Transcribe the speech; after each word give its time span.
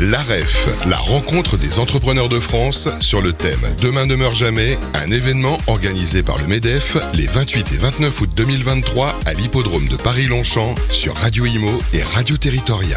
L'AREF, 0.00 0.86
la 0.88 0.96
rencontre 0.96 1.56
des 1.56 1.78
entrepreneurs 1.78 2.28
de 2.28 2.40
France 2.40 2.88
sur 2.98 3.22
le 3.22 3.32
thème 3.32 3.60
Demain 3.80 4.06
ne 4.06 4.16
meurt 4.16 4.34
jamais, 4.34 4.76
un 4.92 5.08
événement 5.12 5.58
organisé 5.68 6.24
par 6.24 6.36
le 6.38 6.48
MEDEF 6.48 6.96
les 7.14 7.28
28 7.28 7.74
et 7.74 7.76
29 7.76 8.20
août 8.22 8.30
2023 8.34 9.14
à 9.24 9.34
l'hippodrome 9.34 9.86
de 9.86 9.94
Paris-Longchamp 9.94 10.74
sur 10.90 11.14
Radio 11.14 11.46
Imo 11.46 11.70
et 11.92 12.02
Radio 12.02 12.36
Territoria. 12.36 12.96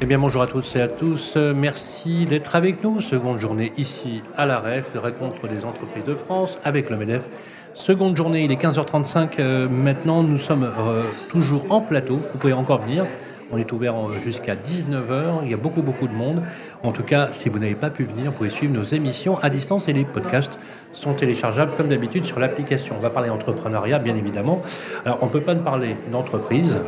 Eh 0.00 0.06
bien 0.06 0.18
bonjour 0.18 0.42
à 0.42 0.48
tous 0.48 0.74
et 0.74 0.80
à 0.80 0.88
tous, 0.88 1.36
merci 1.36 2.26
d'être 2.26 2.56
avec 2.56 2.82
nous. 2.82 3.00
Seconde 3.00 3.38
journée 3.38 3.72
ici 3.76 4.22
à 4.36 4.44
la 4.44 4.58
REF, 4.58 4.92
rencontre 4.96 5.46
des 5.46 5.64
entreprises 5.64 6.04
de 6.04 6.16
France 6.16 6.58
avec 6.64 6.90
le 6.90 6.96
MEDEF. 6.96 7.22
Seconde 7.76 8.16
journée, 8.16 8.42
il 8.42 8.50
est 8.50 8.60
15h35 8.60 9.32
euh, 9.38 9.68
maintenant, 9.68 10.22
nous 10.22 10.38
sommes 10.38 10.64
euh, 10.64 11.02
toujours 11.28 11.66
en 11.68 11.82
plateau, 11.82 12.22
vous 12.32 12.38
pouvez 12.38 12.54
encore 12.54 12.80
venir. 12.80 13.04
On 13.52 13.58
est 13.58 13.70
ouvert 13.70 13.94
euh, 13.96 14.18
jusqu'à 14.18 14.54
19h, 14.54 15.40
il 15.44 15.50
y 15.50 15.54
a 15.54 15.58
beaucoup 15.58 15.82
beaucoup 15.82 16.08
de 16.08 16.14
monde. 16.14 16.42
En 16.82 16.92
tout 16.92 17.02
cas, 17.02 17.28
si 17.32 17.50
vous 17.50 17.58
n'avez 17.58 17.74
pas 17.74 17.90
pu 17.90 18.04
venir, 18.04 18.30
vous 18.30 18.38
pouvez 18.38 18.48
suivre 18.48 18.72
nos 18.72 18.82
émissions 18.82 19.38
à 19.40 19.50
distance 19.50 19.88
et 19.88 19.92
les 19.92 20.04
podcasts 20.04 20.58
sont 20.92 21.12
téléchargeables 21.12 21.72
comme 21.76 21.88
d'habitude 21.88 22.24
sur 22.24 22.40
l'application. 22.40 22.94
On 22.98 23.02
va 23.02 23.10
parler 23.10 23.28
entrepreneuriat 23.28 23.98
bien 23.98 24.16
évidemment. 24.16 24.62
Alors 25.04 25.18
on 25.20 25.26
ne 25.26 25.30
peut 25.30 25.42
pas 25.42 25.54
ne 25.54 25.60
parler 25.60 25.96
d'entreprise 26.10 26.78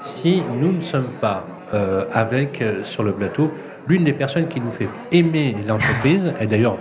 si 0.00 0.42
nous 0.60 0.72
ne 0.72 0.82
sommes 0.82 1.10
pas 1.20 1.46
avec 2.12 2.62
sur 2.82 3.04
le 3.04 3.12
plateau 3.12 3.52
l'une 3.86 4.04
des 4.04 4.12
personnes 4.12 4.48
qui 4.48 4.60
nous 4.60 4.72
fait 4.72 4.88
aimer 5.12 5.56
l'entreprise. 5.66 6.32
Et 6.40 6.46
d'ailleurs, 6.46 6.76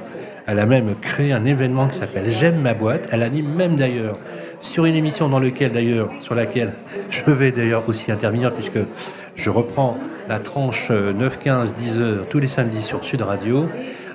elle 0.46 0.60
a 0.60 0.66
même 0.66 0.96
créé 1.00 1.32
un 1.32 1.46
événement 1.46 1.88
qui 1.88 1.96
s'appelle 1.96 2.30
J'aime 2.30 2.60
ma 2.60 2.74
boîte. 2.74 3.08
Elle 3.12 3.24
anime 3.24 3.54
même 3.54 3.76
d'ailleurs 3.76 4.16
sur 4.60 4.86
une 4.86 4.96
émission 4.96 5.30
dans 5.30 5.40
laquelle 5.40 5.72
d'ailleurs 5.72 6.10
sur 6.20 6.36
laquelle 6.36 6.74
je 7.10 7.30
vais 7.32 7.52
d'ailleurs 7.52 7.84
aussi 7.88 8.12
intervenir 8.12 8.54
puisque 8.54 8.80
je 9.36 9.50
reprends 9.50 9.98
la 10.28 10.40
tranche 10.40 10.92
9, 10.92 11.40
15, 11.40 11.76
10 11.76 12.00
heures 12.00 12.26
tous 12.30 12.40
les 12.40 12.48
samedis 12.48 12.84
sur 12.84 13.04
Sud 13.04 13.22
Radio. 13.22 13.68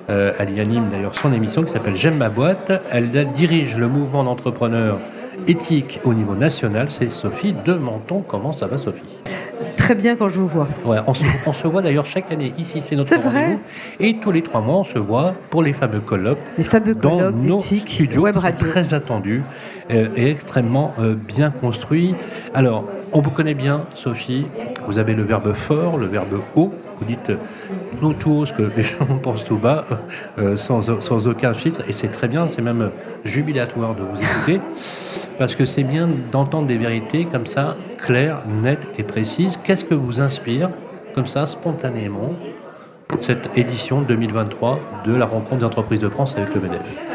Euh, 0.09 0.33
elle 0.39 0.51
y 0.51 0.59
anime 0.59 0.89
d'ailleurs 0.91 1.17
son 1.17 1.33
émission 1.33 1.63
qui 1.63 1.71
s'appelle 1.71 1.95
J'aime 1.95 2.17
ma 2.17 2.29
boîte. 2.29 2.71
Elle 2.91 3.11
dirige 3.31 3.77
le 3.77 3.87
mouvement 3.87 4.23
d'entrepreneurs 4.23 4.99
éthiques 5.47 5.99
au 6.03 6.13
niveau 6.13 6.35
national. 6.35 6.89
C'est 6.89 7.11
Sophie 7.11 7.53
de 7.53 7.73
Menton. 7.73 8.23
Comment 8.27 8.53
ça 8.53 8.67
va 8.67 8.77
Sophie? 8.77 9.18
Très 9.89 9.95
bien 9.95 10.15
quand 10.15 10.29
je 10.29 10.39
vous 10.39 10.47
vois. 10.47 10.67
Ouais, 10.85 10.99
on, 11.07 11.15
se, 11.51 11.67
voit 11.67 11.81
d'ailleurs 11.81 12.05
chaque 12.05 12.31
année 12.31 12.53
ici, 12.59 12.79
c'est 12.79 12.95
notre 12.95 13.15
rendez-vous. 13.15 13.59
Et 13.99 14.17
tous 14.17 14.31
les 14.31 14.43
trois 14.43 14.61
mois, 14.61 14.75
on 14.75 14.83
se 14.83 14.99
voit 14.99 15.33
pour 15.49 15.63
les 15.63 15.73
fameux 15.73 15.99
colloques. 15.99 16.37
Les 16.59 16.63
fameux 16.63 16.93
colloques 16.93 17.31
dans 17.31 17.31
nos 17.31 17.59
studios 17.59 18.21
web 18.21 18.37
radio. 18.37 18.67
très 18.67 18.93
attendus 18.93 19.41
euh, 19.89 20.09
et 20.15 20.29
extrêmement 20.29 20.93
euh, 20.99 21.15
bien 21.15 21.49
construits. 21.49 22.13
Alors, 22.53 22.87
on 23.13 23.21
vous 23.21 23.31
connaît 23.31 23.55
bien, 23.55 23.87
Sophie. 23.95 24.45
Vous 24.85 24.99
avez 24.99 25.15
le 25.15 25.23
verbe 25.23 25.53
fort, 25.53 25.97
le 25.97 26.05
verbe 26.05 26.39
haut. 26.55 26.71
Vous 26.99 27.05
dites 27.05 27.31
nous 27.99 28.13
tous 28.13 28.45
ce 28.45 28.53
que 28.53 28.71
les 28.77 28.83
gens 28.83 29.05
pensent 29.23 29.45
tout 29.45 29.57
bas, 29.57 29.85
euh, 30.37 30.55
sans, 30.55 31.01
sans 31.01 31.27
aucun 31.27 31.55
filtre. 31.55 31.81
Et 31.87 31.93
c'est 31.93 32.09
très 32.09 32.27
bien, 32.27 32.47
c'est 32.47 32.61
même 32.61 32.91
jubilatoire 33.23 33.95
de 33.95 34.03
vous 34.03 34.21
écouter 34.21 34.61
parce 35.39 35.55
que 35.55 35.63
c'est 35.63 35.83
bien 35.83 36.07
d'entendre 36.31 36.67
des 36.67 36.77
vérités 36.77 37.23
comme 37.23 37.45
ça, 37.45 37.77
claires, 37.97 38.41
nettes 38.61 38.85
et 38.97 39.03
précises. 39.03 39.55
Qu'est-ce 39.55 39.85
que 39.85 39.95
vous 39.95 40.19
inspire, 40.19 40.69
comme 41.15 41.25
ça, 41.25 41.45
spontanément, 41.45 42.33
cette 43.21 43.57
édition 43.57 44.01
2023 44.01 44.79
de 45.05 45.15
la 45.15 45.25
rencontre 45.25 45.59
des 45.59 45.65
entreprises 45.65 45.99
de 45.99 46.09
France 46.09 46.35
avec 46.35 46.53
le 46.53 46.59
MEDEF? 46.59 47.08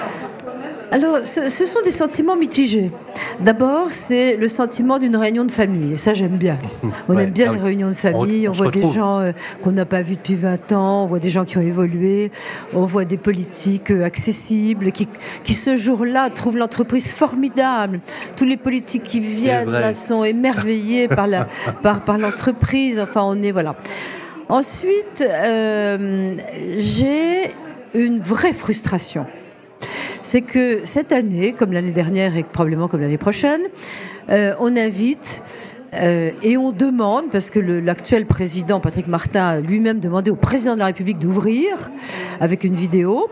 Alors, 0.95 1.27
ce, 1.27 1.49
sont 1.49 1.81
des 1.83 1.91
sentiments 1.91 2.37
mitigés. 2.37 2.89
D'abord, 3.41 3.89
c'est 3.91 4.37
le 4.37 4.47
sentiment 4.47 5.01
d'une 5.01 5.17
réunion 5.17 5.45
de 5.45 5.51
famille. 5.51 5.95
Et 5.95 5.99
ça, 5.99 6.15
j'aime 6.15 6.37
bien. 6.37 6.57
On 7.09 7.19
aime 7.19 7.33
bien 7.33 7.49
ah 7.51 7.55
les 7.55 7.61
réunions 7.61 7.89
de 7.89 7.95
famille. 7.95 8.49
On, 8.49 8.53
voit 8.53 8.71
des 8.71 8.93
gens 8.93 9.19
euh, 9.19 9.33
qu'on 9.61 9.73
n'a 9.73 9.87
pas 9.87 10.03
vus 10.03 10.15
depuis 10.15 10.37
20 10.37 10.71
ans. 10.71 11.03
On 11.03 11.07
voit 11.07 11.19
des 11.19 11.31
gens 11.31 11.45
qui 11.45 11.59
ont 11.59 11.63
évolué. 11.63 12.31
On 12.75 12.83
voit 12.83 13.05
des 13.05 13.17
politiques 13.17 13.91
euh, 13.91 14.05
accessibles 14.05 14.93
qui, 14.93 15.09
qui 15.43 15.55
ce 15.55 15.75
jour-là, 15.75 16.31
trouvent 16.31 16.59
l'entreprise 16.59 17.11
formidable. 17.11 17.99
Tous 18.37 18.45
les 18.45 18.57
politiques 18.57 19.03
qui 19.03 19.19
viennent 19.19 19.73
là 19.73 19.95
sont 19.95 20.23
émerveillés 20.23 21.09
par 21.09 21.27
la, 21.27 21.49
par, 21.83 22.05
par 22.05 22.19
l'entreprise. 22.19 23.01
Enfin, 23.01 23.23
on 23.25 23.43
est 23.43 23.51
voilà. 23.51 23.75
Ensuite, 24.49 25.27
euh, 25.29 26.37
j'ai 26.77 27.53
une 27.95 28.21
vraie 28.21 28.53
frustration 28.53 29.27
c'est 30.25 30.41
que 30.41 30.81
cette 30.85 31.13
année, 31.13 31.53
comme 31.53 31.73
l'année 31.73 31.93
dernière 31.93 32.37
et 32.37 32.43
probablement 32.43 32.89
comme 32.89 33.03
l'année 33.03 33.19
prochaine, 33.19 33.61
euh, 34.31 34.55
on 34.59 34.75
invite 34.77 35.43
euh, 35.93 36.31
et 36.43 36.57
on 36.57 36.73
demande, 36.73 37.27
parce 37.31 37.51
que 37.51 37.61
l'actuel 37.61 38.27
président 38.27 38.81
Patrick 38.81 39.07
Martin 39.07 39.45
a 39.45 39.61
lui-même 39.61 40.01
demandé 40.01 40.31
au 40.31 40.37
président 40.37 40.75
de 40.75 40.81
la 40.81 40.87
République 40.87 41.19
d'ouvrir 41.19 41.91
avec 42.41 42.65
une 42.65 42.75
vidéo. 42.75 43.29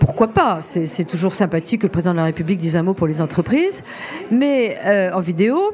Pourquoi 0.00 0.28
pas? 0.28 0.60
C'est 0.62 1.04
toujours 1.04 1.34
sympathique 1.34 1.82
que 1.82 1.86
le 1.86 1.92
président 1.92 2.12
de 2.12 2.18
la 2.18 2.24
République 2.24 2.58
dise 2.58 2.76
un 2.76 2.82
mot 2.82 2.94
pour 2.94 3.06
les 3.06 3.22
entreprises, 3.22 3.82
mais 4.30 4.76
euh, 4.84 5.10
en 5.12 5.20
vidéo. 5.20 5.72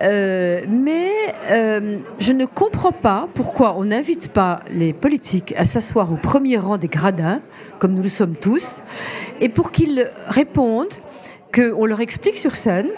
mais 0.00 1.12
je 2.18 2.32
ne 2.32 2.44
comprends 2.46 2.92
pas 2.92 3.28
pourquoi 3.34 3.76
on 3.78 3.84
n'invite 3.84 4.28
pas 4.28 4.60
les 4.70 4.92
politiques 4.92 5.54
à 5.56 5.64
s'asseoir 5.64 6.12
au 6.12 6.16
premier 6.16 6.56
rang 6.56 6.78
des 6.78 6.88
gradins, 6.88 7.40
comme 7.78 7.94
nous 7.94 8.02
le 8.02 8.08
sommes 8.08 8.34
tous, 8.34 8.82
et 9.40 9.48
pour 9.48 9.72
qu'ils 9.72 10.08
répondent, 10.28 10.94
qu'on 11.52 11.86
leur 11.86 12.00
explique 12.00 12.36
sur 12.36 12.56
scène 12.56 12.88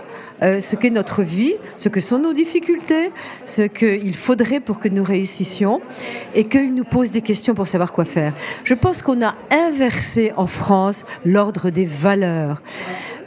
euh, 0.42 0.60
ce 0.60 0.76
qu'est 0.76 0.90
notre 0.90 1.22
vie, 1.22 1.54
ce 1.76 1.88
que 1.88 2.00
sont 2.00 2.18
nos 2.18 2.32
difficultés, 2.32 3.10
ce 3.44 3.62
qu'il 3.62 4.14
faudrait 4.16 4.60
pour 4.60 4.80
que 4.80 4.88
nous 4.88 5.04
réussissions, 5.04 5.80
et 6.34 6.44
qu'ils 6.44 6.74
nous 6.74 6.84
posent 6.84 7.12
des 7.12 7.22
questions 7.22 7.54
pour 7.54 7.68
savoir 7.68 7.92
quoi 7.92 8.04
faire. 8.04 8.34
Je 8.64 8.74
pense 8.74 9.02
qu'on 9.02 9.24
a 9.24 9.34
inversé 9.50 10.32
en 10.36 10.46
France 10.46 11.04
l'ordre 11.24 11.70
des 11.70 11.84
valeurs 11.84 12.60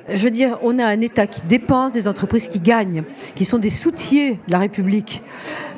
je 0.07 0.23
veux 0.23 0.31
dire, 0.31 0.57
on 0.61 0.77
a 0.77 0.85
un 0.85 1.01
État 1.01 1.25
qui 1.25 1.41
dépense, 1.41 1.91
des 1.91 2.07
entreprises 2.07 2.47
qui 2.47 2.59
gagnent, 2.59 3.03
qui 3.33 3.43
sont 3.43 3.57
des 3.57 3.69
soutiers 3.69 4.39
de 4.47 4.51
la 4.51 4.59
République. 4.59 5.23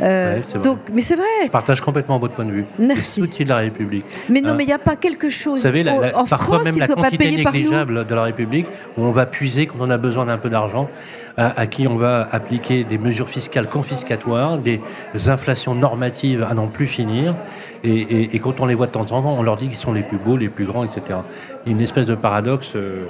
Euh, 0.01 0.41
donc, 0.63 0.79
mais 0.93 1.01
c'est 1.01 1.15
vrai. 1.15 1.25
Je 1.45 1.49
partage 1.49 1.81
complètement 1.81 2.19
votre 2.19 2.33
point 2.33 2.45
de 2.45 2.51
vue. 2.51 2.65
Merci. 2.77 3.21
Des 3.21 3.27
soutiers 3.27 3.45
de 3.45 3.49
la 3.49 3.57
République. 3.57 4.05
Mais 4.29 4.41
non, 4.41 4.49
hein 4.49 4.55
mais 4.57 4.63
il 4.65 4.67
n'y 4.67 4.73
a 4.73 4.79
pas 4.79 4.95
quelque 4.95 5.29
chose. 5.29 5.57
Vous 5.57 5.63
savez, 5.63 5.89
en 5.89 6.25
parfois 6.25 6.57
France, 6.57 6.65
même 6.65 6.77
la 6.77 6.87
quantité 6.87 7.37
négligeable 7.37 8.05
de 8.05 8.15
la 8.15 8.23
République, 8.23 8.67
où 8.97 9.03
on 9.03 9.11
va 9.11 9.25
puiser 9.25 9.65
quand 9.65 9.77
on 9.79 9.89
a 9.89 9.97
besoin 9.97 10.25
d'un 10.25 10.37
peu 10.37 10.49
d'argent, 10.49 10.89
à, 11.37 11.67
qui 11.67 11.87
on 11.87 11.95
va 11.95 12.27
appliquer 12.31 12.83
des 12.83 12.97
mesures 12.97 13.29
fiscales 13.29 13.69
confiscatoires, 13.69 14.57
des 14.57 14.81
inflations 15.27 15.75
normatives 15.75 16.43
à 16.43 16.53
n'en 16.53 16.67
plus 16.67 16.87
finir. 16.87 17.35
Et, 17.83 18.35
et, 18.35 18.39
quand 18.39 18.59
on 18.59 18.65
les 18.65 18.73
voit 18.73 18.87
de 18.87 18.91
temps 18.91 19.01
en 19.01 19.21
temps, 19.21 19.35
on 19.37 19.43
leur 19.43 19.55
dit 19.55 19.67
qu'ils 19.67 19.77
sont 19.77 19.93
les 19.93 20.01
plus 20.01 20.17
beaux, 20.17 20.35
les 20.35 20.49
plus 20.49 20.65
grands, 20.65 20.83
etc. 20.83 21.19
Une 21.65 21.79
espèce 21.79 22.07
de 22.07 22.15
paradoxe. 22.15 22.73
Euh, 22.75 23.05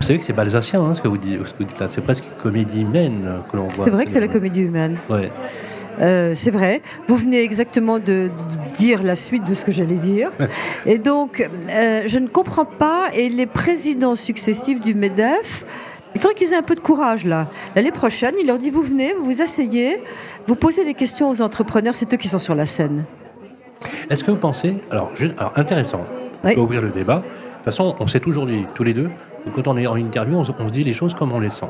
vous 0.00 0.06
savez 0.06 0.18
que 0.18 0.24
c'est 0.24 0.32
balsacien, 0.32 0.80
hein, 0.82 0.94
ce, 0.94 1.02
que 1.02 1.08
vous 1.08 1.18
dites, 1.18 1.38
là. 1.78 1.86
C'est 1.86 2.00
presque 2.00 2.24
une 2.24 2.42
comédie 2.42 2.80
humaine 2.80 3.42
que 3.50 3.56
l'on 3.56 3.66
voit. 3.66 3.84
C'est 3.84 3.90
vrai 3.90 4.06
que 4.06 4.10
c'est 4.10 4.20
la 4.20 4.28
comédie 4.28 4.62
humaine. 4.62 4.96
Ouais. 5.10 5.30
Euh, 6.00 6.32
c'est 6.34 6.50
vrai. 6.50 6.80
Vous 7.06 7.16
venez 7.16 7.42
exactement 7.42 7.98
de 7.98 8.30
dire 8.76 9.02
la 9.02 9.14
suite 9.14 9.44
de 9.44 9.52
ce 9.52 9.62
que 9.62 9.72
j'allais 9.72 9.96
dire. 9.96 10.30
et 10.86 10.98
donc, 10.98 11.46
euh, 11.68 12.02
je 12.06 12.18
ne 12.18 12.28
comprends 12.28 12.64
pas. 12.64 13.08
Et 13.12 13.28
les 13.28 13.46
présidents 13.46 14.14
successifs 14.14 14.80
du 14.80 14.94
MEDEF, 14.94 15.66
il 16.14 16.20
faudrait 16.20 16.34
qu'ils 16.34 16.54
aient 16.54 16.56
un 16.56 16.62
peu 16.62 16.74
de 16.74 16.80
courage 16.80 17.26
là. 17.26 17.48
L'année 17.76 17.92
prochaine, 17.92 18.34
il 18.40 18.46
leur 18.46 18.58
dit 18.58 18.70
vous 18.70 18.82
venez, 18.82 19.12
vous 19.18 19.26
vous 19.26 19.42
asseyez, 19.42 20.02
vous 20.46 20.56
posez 20.56 20.84
des 20.84 20.94
questions 20.94 21.28
aux 21.28 21.42
entrepreneurs, 21.42 21.94
c'est 21.94 22.12
eux 22.12 22.16
qui 22.16 22.28
sont 22.28 22.38
sur 22.38 22.54
la 22.54 22.66
scène. 22.66 23.04
Est-ce 24.08 24.24
que 24.24 24.30
vous 24.30 24.38
pensez, 24.38 24.76
alors, 24.90 25.12
alors 25.38 25.52
intéressant, 25.56 26.06
on 26.42 26.50
ouvrir 26.56 26.80
le 26.80 26.88
débat. 26.88 27.16
De 27.16 27.22
toute 27.22 27.64
façon, 27.64 27.94
on 28.00 28.06
sait 28.06 28.26
aujourd'hui, 28.26 28.66
tous 28.74 28.82
les 28.82 28.94
deux, 28.94 29.10
quand 29.54 29.66
on 29.66 29.76
est 29.76 29.86
en 29.86 29.96
interview, 29.96 30.36
on, 30.36 30.44
se 30.44 30.72
dit 30.72 30.84
les 30.84 30.92
choses 30.92 31.14
comme 31.14 31.32
on 31.32 31.40
les 31.40 31.50
sent. 31.50 31.68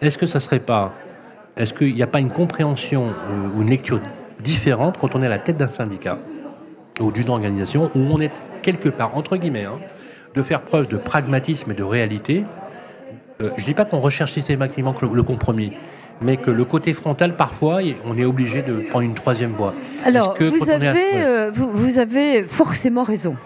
Est-ce 0.00 0.18
que 0.18 0.26
ça 0.26 0.40
serait 0.40 0.60
pas, 0.60 0.94
est-ce 1.56 1.74
qu'il 1.74 1.94
n'y 1.94 2.02
a 2.02 2.06
pas 2.06 2.20
une 2.20 2.30
compréhension 2.30 3.08
ou 3.54 3.62
une 3.62 3.70
lecture 3.70 4.00
différente 4.42 4.96
quand 4.98 5.14
on 5.14 5.22
est 5.22 5.26
à 5.26 5.30
la 5.30 5.38
tête 5.38 5.56
d'un 5.56 5.68
syndicat 5.68 6.18
ou 7.00 7.12
d'une 7.12 7.28
organisation 7.28 7.90
où 7.94 7.98
on 7.98 8.20
est 8.20 8.32
quelque 8.62 8.88
part, 8.88 9.16
entre 9.16 9.36
guillemets, 9.36 9.64
hein, 9.64 9.78
de 10.34 10.42
faire 10.42 10.62
preuve 10.62 10.88
de 10.88 10.96
pragmatisme 10.96 11.70
et 11.70 11.74
de 11.74 11.82
réalité? 11.82 12.44
Euh, 13.42 13.50
Je 13.56 13.62
ne 13.62 13.66
dis 13.66 13.74
pas 13.74 13.84
qu'on 13.84 14.00
recherche 14.00 14.32
systématiquement 14.32 14.94
le 15.00 15.22
compromis, 15.22 15.72
mais 16.22 16.36
que 16.36 16.50
le 16.50 16.64
côté 16.64 16.92
frontal, 16.92 17.34
parfois, 17.34 17.80
on 18.06 18.16
est 18.18 18.24
obligé 18.24 18.62
de 18.62 18.74
prendre 18.90 19.04
une 19.04 19.14
troisième 19.14 19.52
voie. 19.52 19.74
Alors, 20.04 20.36
vous, 20.38 20.70
avez, 20.70 21.14
euh, 21.16 21.50
vous, 21.52 21.98
avez 21.98 22.42
forcément 22.42 23.02
raison. 23.02 23.36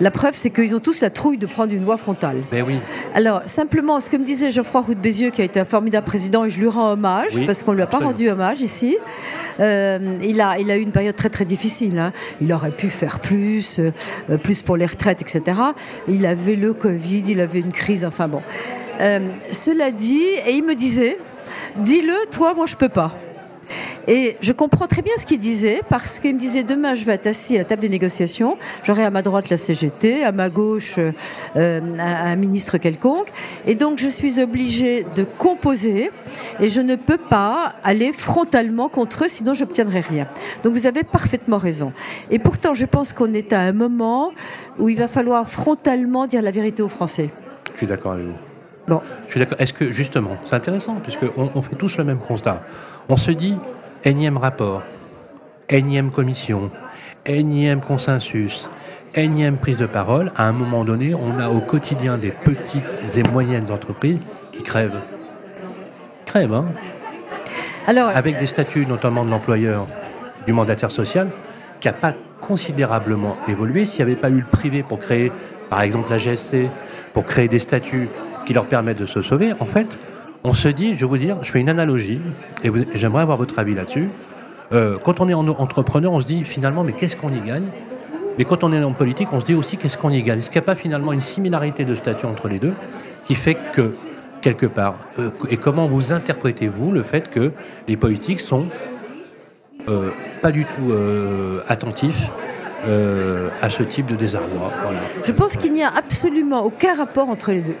La 0.00 0.10
preuve, 0.10 0.34
c'est 0.36 0.50
qu'ils 0.50 0.74
ont 0.74 0.80
tous 0.80 1.00
la 1.00 1.10
trouille 1.10 1.38
de 1.38 1.46
prendre 1.46 1.72
une 1.72 1.84
voie 1.84 1.96
frontale. 1.96 2.38
Ben 2.52 2.64
oui. 2.66 2.78
Alors, 3.14 3.42
simplement, 3.46 3.98
ce 3.98 4.08
que 4.08 4.16
me 4.16 4.24
disait 4.24 4.50
Geoffroy 4.50 4.80
Roux 4.80 4.94
de 4.94 5.00
Bézieux, 5.00 5.30
qui 5.30 5.42
a 5.42 5.44
été 5.44 5.58
un 5.58 5.64
formidable 5.64 6.06
président, 6.06 6.44
et 6.44 6.50
je 6.50 6.60
lui 6.60 6.68
rends 6.68 6.92
hommage, 6.92 7.44
parce 7.46 7.62
qu'on 7.62 7.72
ne 7.72 7.76
lui 7.76 7.82
a 7.82 7.86
pas 7.86 7.98
rendu 7.98 8.28
hommage 8.28 8.60
ici, 8.60 8.96
euh, 9.58 10.16
il, 10.22 10.40
a, 10.40 10.58
il 10.58 10.70
a 10.70 10.76
eu 10.76 10.82
une 10.82 10.92
période 10.92 11.16
très 11.16 11.30
très 11.30 11.44
difficile. 11.44 11.98
Hein. 11.98 12.12
Il 12.40 12.52
aurait 12.52 12.70
pu 12.70 12.88
faire 12.88 13.18
plus, 13.18 13.80
euh, 13.80 14.38
plus 14.38 14.62
pour 14.62 14.76
les 14.76 14.86
retraites, 14.86 15.20
etc. 15.20 15.60
Il 16.08 16.26
avait 16.26 16.56
le 16.56 16.72
Covid, 16.72 17.24
il 17.26 17.40
avait 17.40 17.60
une 17.60 17.72
crise, 17.72 18.04
enfin 18.04 18.28
bon. 18.28 18.42
cela 19.50 19.90
dit, 19.90 20.22
et 20.46 20.52
il 20.52 20.64
me 20.64 20.74
disait, 20.74 21.18
dis-le, 21.76 22.30
toi, 22.30 22.54
moi, 22.54 22.66
je 22.66 22.76
peux 22.76 22.88
pas. 22.88 23.12
Et 24.06 24.36
je 24.40 24.52
comprends 24.52 24.86
très 24.86 25.02
bien 25.02 25.12
ce 25.18 25.26
qu'il 25.26 25.38
disait, 25.38 25.82
parce 25.90 26.18
qu'il 26.18 26.34
me 26.34 26.38
disait 26.40 26.62
demain 26.62 26.94
je 26.94 27.04
vais 27.04 27.12
être 27.12 27.26
assis 27.26 27.56
à 27.56 27.58
la 27.58 27.64
table 27.66 27.82
des 27.82 27.90
négociations, 27.90 28.56
j'aurai 28.82 29.04
à 29.04 29.10
ma 29.10 29.20
droite 29.20 29.50
la 29.50 29.58
CGT, 29.58 30.24
à 30.24 30.32
ma 30.32 30.48
gauche 30.48 30.94
euh, 31.56 31.80
un, 31.98 32.36
ministre 32.36 32.78
quelconque, 32.78 33.28
et 33.66 33.74
donc 33.74 33.98
je 33.98 34.08
suis 34.08 34.40
obligé 34.40 35.04
de 35.14 35.24
composer, 35.24 36.10
et 36.58 36.70
je 36.70 36.80
ne 36.80 36.96
peux 36.96 37.18
pas 37.18 37.74
aller 37.84 38.14
frontalement 38.14 38.88
contre 38.88 39.24
eux, 39.24 39.28
sinon 39.28 39.52
j'obtiendrai 39.52 40.00
rien. 40.00 40.26
Donc 40.62 40.72
vous 40.72 40.86
avez 40.86 41.04
parfaitement 41.04 41.58
raison. 41.58 41.92
Et 42.30 42.38
pourtant, 42.38 42.72
je 42.72 42.86
pense 42.86 43.12
qu'on 43.12 43.34
est 43.34 43.52
à 43.52 43.60
un 43.60 43.72
moment 43.72 44.32
où 44.78 44.88
il 44.88 44.96
va 44.96 45.08
falloir 45.08 45.48
frontalement 45.48 46.26
dire 46.26 46.40
la 46.40 46.50
vérité 46.50 46.82
aux 46.82 46.88
Français. 46.88 47.30
Je 47.72 47.78
suis 47.78 47.86
d'accord 47.86 48.12
avec 48.12 48.24
vous. 48.24 48.47
Bon. 48.88 49.02
Je 49.26 49.32
suis 49.32 49.40
d'accord. 49.40 49.60
Est-ce 49.60 49.74
que 49.74 49.90
justement, 49.90 50.36
c'est 50.44 50.54
intéressant 50.54 50.96
puisqu'on 51.02 51.50
on 51.54 51.62
fait 51.62 51.76
tous 51.76 51.98
le 51.98 52.04
même 52.04 52.18
constat. 52.18 52.62
On 53.08 53.16
se 53.16 53.30
dit 53.30 53.56
énième 54.02 54.38
rapport, 54.38 54.82
énième 55.68 56.10
commission, 56.10 56.70
énième 57.26 57.80
consensus, 57.80 58.70
énième 59.14 59.58
prise 59.58 59.76
de 59.76 59.86
parole. 59.86 60.32
À 60.36 60.44
un 60.44 60.52
moment 60.52 60.84
donné, 60.84 61.14
on 61.14 61.38
a 61.38 61.50
au 61.50 61.60
quotidien 61.60 62.16
des 62.16 62.30
petites 62.30 62.96
et 63.16 63.22
moyennes 63.24 63.70
entreprises 63.70 64.20
qui 64.52 64.62
crèvent. 64.62 65.00
Crèvent, 66.24 66.54
hein 66.54 66.66
Alors, 67.86 68.08
Avec 68.08 68.38
des 68.38 68.46
statuts, 68.46 68.86
notamment 68.86 69.24
de 69.24 69.30
l'employeur, 69.30 69.86
du 70.46 70.52
mandataire 70.54 70.90
social, 70.90 71.28
qui 71.80 71.88
n'a 71.88 71.94
pas 71.94 72.14
considérablement 72.40 73.36
évolué. 73.48 73.84
S'il 73.84 74.04
n'y 74.04 74.12
avait 74.12 74.20
pas 74.20 74.30
eu 74.30 74.40
le 74.40 74.46
privé 74.50 74.82
pour 74.82 74.98
créer, 74.98 75.30
par 75.68 75.82
exemple, 75.82 76.10
la 76.10 76.18
GSC, 76.18 76.68
pour 77.12 77.24
créer 77.24 77.48
des 77.48 77.58
statuts 77.58 78.08
qui 78.48 78.54
leur 78.54 78.64
permettent 78.64 78.98
de 78.98 79.04
se 79.04 79.20
sauver, 79.20 79.52
en 79.60 79.66
fait, 79.66 79.98
on 80.42 80.54
se 80.54 80.68
dit, 80.68 80.94
je 80.94 81.00
vais 81.00 81.06
vous 81.06 81.18
dire, 81.18 81.36
je 81.42 81.52
fais 81.52 81.60
une 81.60 81.68
analogie, 81.68 82.18
et 82.64 82.70
j'aimerais 82.94 83.20
avoir 83.20 83.36
votre 83.36 83.58
avis 83.58 83.74
là-dessus. 83.74 84.08
Euh, 84.72 84.96
quand 85.04 85.20
on 85.20 85.28
est 85.28 85.34
entrepreneur, 85.34 86.10
on 86.10 86.20
se 86.20 86.24
dit 86.24 86.44
finalement, 86.44 86.82
mais 86.82 86.94
qu'est-ce 86.94 87.14
qu'on 87.14 87.30
y 87.30 87.40
gagne? 87.40 87.66
Mais 88.38 88.46
quand 88.46 88.64
on 88.64 88.72
est 88.72 88.82
en 88.82 88.92
politique, 88.92 89.28
on 89.32 89.40
se 89.40 89.44
dit 89.44 89.54
aussi, 89.54 89.76
qu'est-ce 89.76 89.98
qu'on 89.98 90.08
y 90.08 90.22
gagne? 90.22 90.38
Est-ce 90.38 90.48
qu'il 90.48 90.58
n'y 90.58 90.64
a 90.64 90.66
pas 90.66 90.76
finalement 90.76 91.12
une 91.12 91.20
similarité 91.20 91.84
de 91.84 91.94
statut 91.94 92.24
entre 92.24 92.48
les 92.48 92.58
deux 92.58 92.72
qui 93.26 93.34
fait 93.34 93.58
que, 93.74 93.92
quelque 94.40 94.64
part, 94.64 94.96
euh, 95.18 95.28
et 95.50 95.58
comment 95.58 95.86
vous 95.86 96.14
interprétez-vous 96.14 96.90
le 96.90 97.02
fait 97.02 97.30
que 97.30 97.52
les 97.86 97.98
politiques 97.98 98.40
sont 98.40 98.64
euh, 99.90 100.08
pas 100.40 100.52
du 100.52 100.64
tout 100.64 100.90
attentifs 101.68 102.30
à 103.60 103.68
ce 103.68 103.82
type 103.82 104.06
de 104.06 104.16
désarroi? 104.16 104.72
Je 105.22 105.32
pense 105.32 105.58
qu'il 105.58 105.74
n'y 105.74 105.82
a 105.82 105.92
absolument 105.94 106.64
aucun 106.64 106.94
rapport 106.94 107.28
entre 107.28 107.52
les 107.52 107.60
deux. 107.60 107.76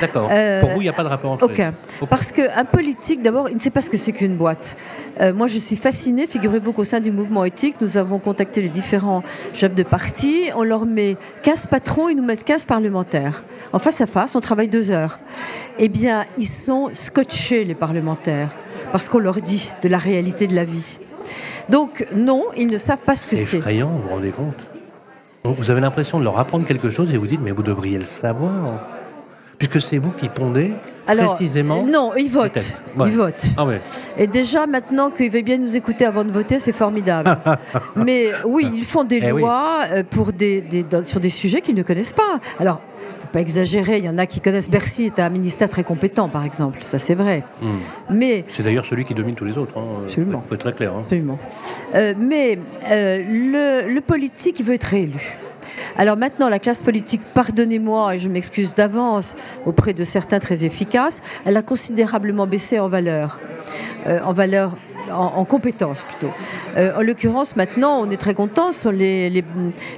D'accord. 0.00 0.28
Euh, 0.32 0.60
Pour 0.60 0.70
vous, 0.70 0.80
il 0.80 0.84
n'y 0.84 0.88
a 0.88 0.92
pas 0.92 1.04
de 1.04 1.08
rapport 1.08 1.32
entre 1.32 1.44
Aucun. 1.44 1.74
Parce 2.08 2.32
qu'un 2.32 2.64
politique, 2.64 3.22
d'abord, 3.22 3.48
il 3.48 3.54
ne 3.56 3.60
sait 3.60 3.70
pas 3.70 3.80
ce 3.80 3.90
que 3.90 3.96
c'est 3.96 4.12
qu'une 4.12 4.36
boîte. 4.36 4.76
Euh, 5.20 5.32
moi, 5.32 5.46
je 5.46 5.58
suis 5.58 5.76
fascinée. 5.76 6.26
Figurez-vous 6.26 6.72
qu'au 6.72 6.84
sein 6.84 7.00
du 7.00 7.12
mouvement 7.12 7.44
éthique, 7.44 7.76
nous 7.80 7.96
avons 7.96 8.18
contacté 8.18 8.62
les 8.62 8.68
différents 8.68 9.22
chefs 9.54 9.74
de 9.74 9.82
parti. 9.82 10.50
On 10.56 10.64
leur 10.64 10.86
met 10.86 11.16
15 11.42 11.66
patrons, 11.66 12.08
ils 12.08 12.16
nous 12.16 12.24
mettent 12.24 12.44
15 12.44 12.64
parlementaires. 12.64 13.44
En 13.72 13.78
face 13.78 14.00
à 14.00 14.06
face, 14.06 14.34
on 14.34 14.40
travaille 14.40 14.68
deux 14.68 14.90
heures. 14.90 15.18
Eh 15.78 15.88
bien, 15.88 16.24
ils 16.38 16.46
sont 16.46 16.90
scotchés, 16.92 17.64
les 17.64 17.74
parlementaires, 17.74 18.50
parce 18.92 19.08
qu'on 19.08 19.18
leur 19.18 19.40
dit 19.40 19.70
de 19.82 19.88
la 19.88 19.98
réalité 19.98 20.46
de 20.46 20.54
la 20.54 20.64
vie. 20.64 20.98
Donc, 21.68 22.06
non, 22.14 22.44
ils 22.56 22.66
ne 22.66 22.78
savent 22.78 23.00
pas 23.00 23.14
ce 23.14 23.30
que 23.30 23.36
c'est. 23.36 23.44
C'est 23.44 23.56
effrayant, 23.58 23.88
vous 23.88 24.02
vous 24.02 24.08
rendez 24.08 24.30
compte? 24.30 24.66
Vous 25.44 25.70
avez 25.70 25.80
l'impression 25.80 26.18
de 26.18 26.24
leur 26.24 26.38
apprendre 26.38 26.66
quelque 26.66 26.90
chose 26.90 27.12
et 27.12 27.16
vous 27.16 27.26
dites, 27.26 27.40
mais 27.42 27.50
vous 27.50 27.62
devriez 27.62 27.98
le 27.98 28.04
savoir 28.04 28.80
puisque 29.62 29.80
c'est 29.80 29.98
vous 29.98 30.10
qui 30.10 30.28
pondez 30.28 30.72
précisément. 31.06 31.84
Non, 31.84 32.12
ils 32.18 32.28
votent. 32.28 32.66
Ils 32.98 33.12
votent. 33.12 33.46
Ah 33.56 33.66
Et 34.18 34.26
déjà, 34.26 34.66
maintenant 34.66 35.10
qu'ils 35.10 35.30
veulent 35.30 35.42
bien 35.42 35.58
nous 35.58 35.76
écouter 35.76 36.04
avant 36.04 36.24
de 36.24 36.32
voter, 36.32 36.58
c'est 36.58 36.72
formidable. 36.72 37.38
Mais 37.96 38.30
oui, 38.44 38.68
ils 38.74 38.84
font 38.84 39.04
des 39.04 39.20
eh 39.22 39.28
lois 39.28 39.84
euh, 39.92 40.02
pour 40.08 40.32
des, 40.32 40.64
sur 41.04 41.20
des 41.20 41.30
sujets 41.30 41.60
qu'ils 41.60 41.76
ne 41.76 41.84
connaissent 41.84 42.12
pas. 42.12 42.40
Alors, 42.58 42.80
faut 43.20 43.28
pas 43.32 43.40
exagérer, 43.40 43.98
il 43.98 44.04
y 44.04 44.08
en 44.08 44.18
a 44.18 44.26
qui 44.26 44.40
connaissent 44.40 44.70
Bercy 44.70 45.04
est 45.04 45.20
un 45.20 45.30
ministère 45.30 45.68
très 45.68 45.84
compétent, 45.84 46.28
par 46.28 46.44
exemple, 46.44 46.78
ça 46.82 46.98
c'est 46.98 47.14
vrai. 47.14 47.44
Hmm. 47.60 47.78
Mais 48.10 48.44
c'est 48.48 48.64
d'ailleurs 48.64 48.84
celui 48.84 49.04
qui 49.04 49.14
domine 49.14 49.36
tous 49.36 49.44
les 49.44 49.58
autres. 49.58 49.78
Hein. 49.78 50.02
Absolument. 50.02 50.42
Faut 50.48 50.54
être 50.56 50.60
très 50.60 50.72
clair. 50.72 50.92
Hein. 50.92 51.02
Absolument. 51.04 51.38
Euh, 51.94 52.14
mais 52.18 52.58
euh, 52.90 53.22
le, 53.86 53.92
le 53.92 54.00
politique, 54.00 54.58
il 54.58 54.66
veut 54.66 54.74
être 54.74 54.84
réélu. 54.84 55.38
Alors 55.96 56.16
maintenant, 56.16 56.48
la 56.48 56.58
classe 56.58 56.80
politique, 56.80 57.22
pardonnez-moi, 57.34 58.14
et 58.14 58.18
je 58.18 58.28
m'excuse 58.28 58.74
d'avance 58.74 59.36
auprès 59.66 59.92
de 59.92 60.04
certains 60.04 60.38
très 60.38 60.64
efficaces, 60.64 61.20
elle 61.44 61.56
a 61.56 61.62
considérablement 61.62 62.46
baissé 62.46 62.78
en 62.78 62.88
valeur. 62.88 63.40
Euh, 64.06 64.20
en 64.24 64.32
valeur 64.32 64.76
en, 65.10 65.44
compétences 65.44 66.02
plutôt. 66.02 66.32
Euh, 66.76 66.96
en 66.96 67.02
l'occurrence, 67.02 67.56
maintenant, 67.56 68.00
on 68.00 68.10
est 68.10 68.16
très 68.16 68.34
content, 68.34 68.72
ce 68.72 68.82
sont 68.82 68.90
les, 68.90 69.30
les, 69.30 69.44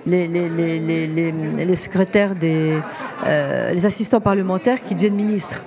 les, 0.07 1.77
secrétaires 1.77 2.35
des 2.35 2.79
euh, 3.27 3.73
les 3.73 3.87
assistants 3.87 4.21
parlementaires 4.21 4.83
qui 4.83 4.95
deviennent 4.95 5.15
ministres. 5.15 5.61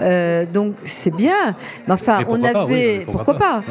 Euh, 0.00 0.44
donc 0.52 0.74
c'est 0.84 1.14
bien. 1.14 1.54
Mais 1.86 1.94
enfin, 1.94 2.20
on 2.28 2.42
avait. 2.44 3.06
pourquoi, 3.10 3.34
pas, 3.34 3.62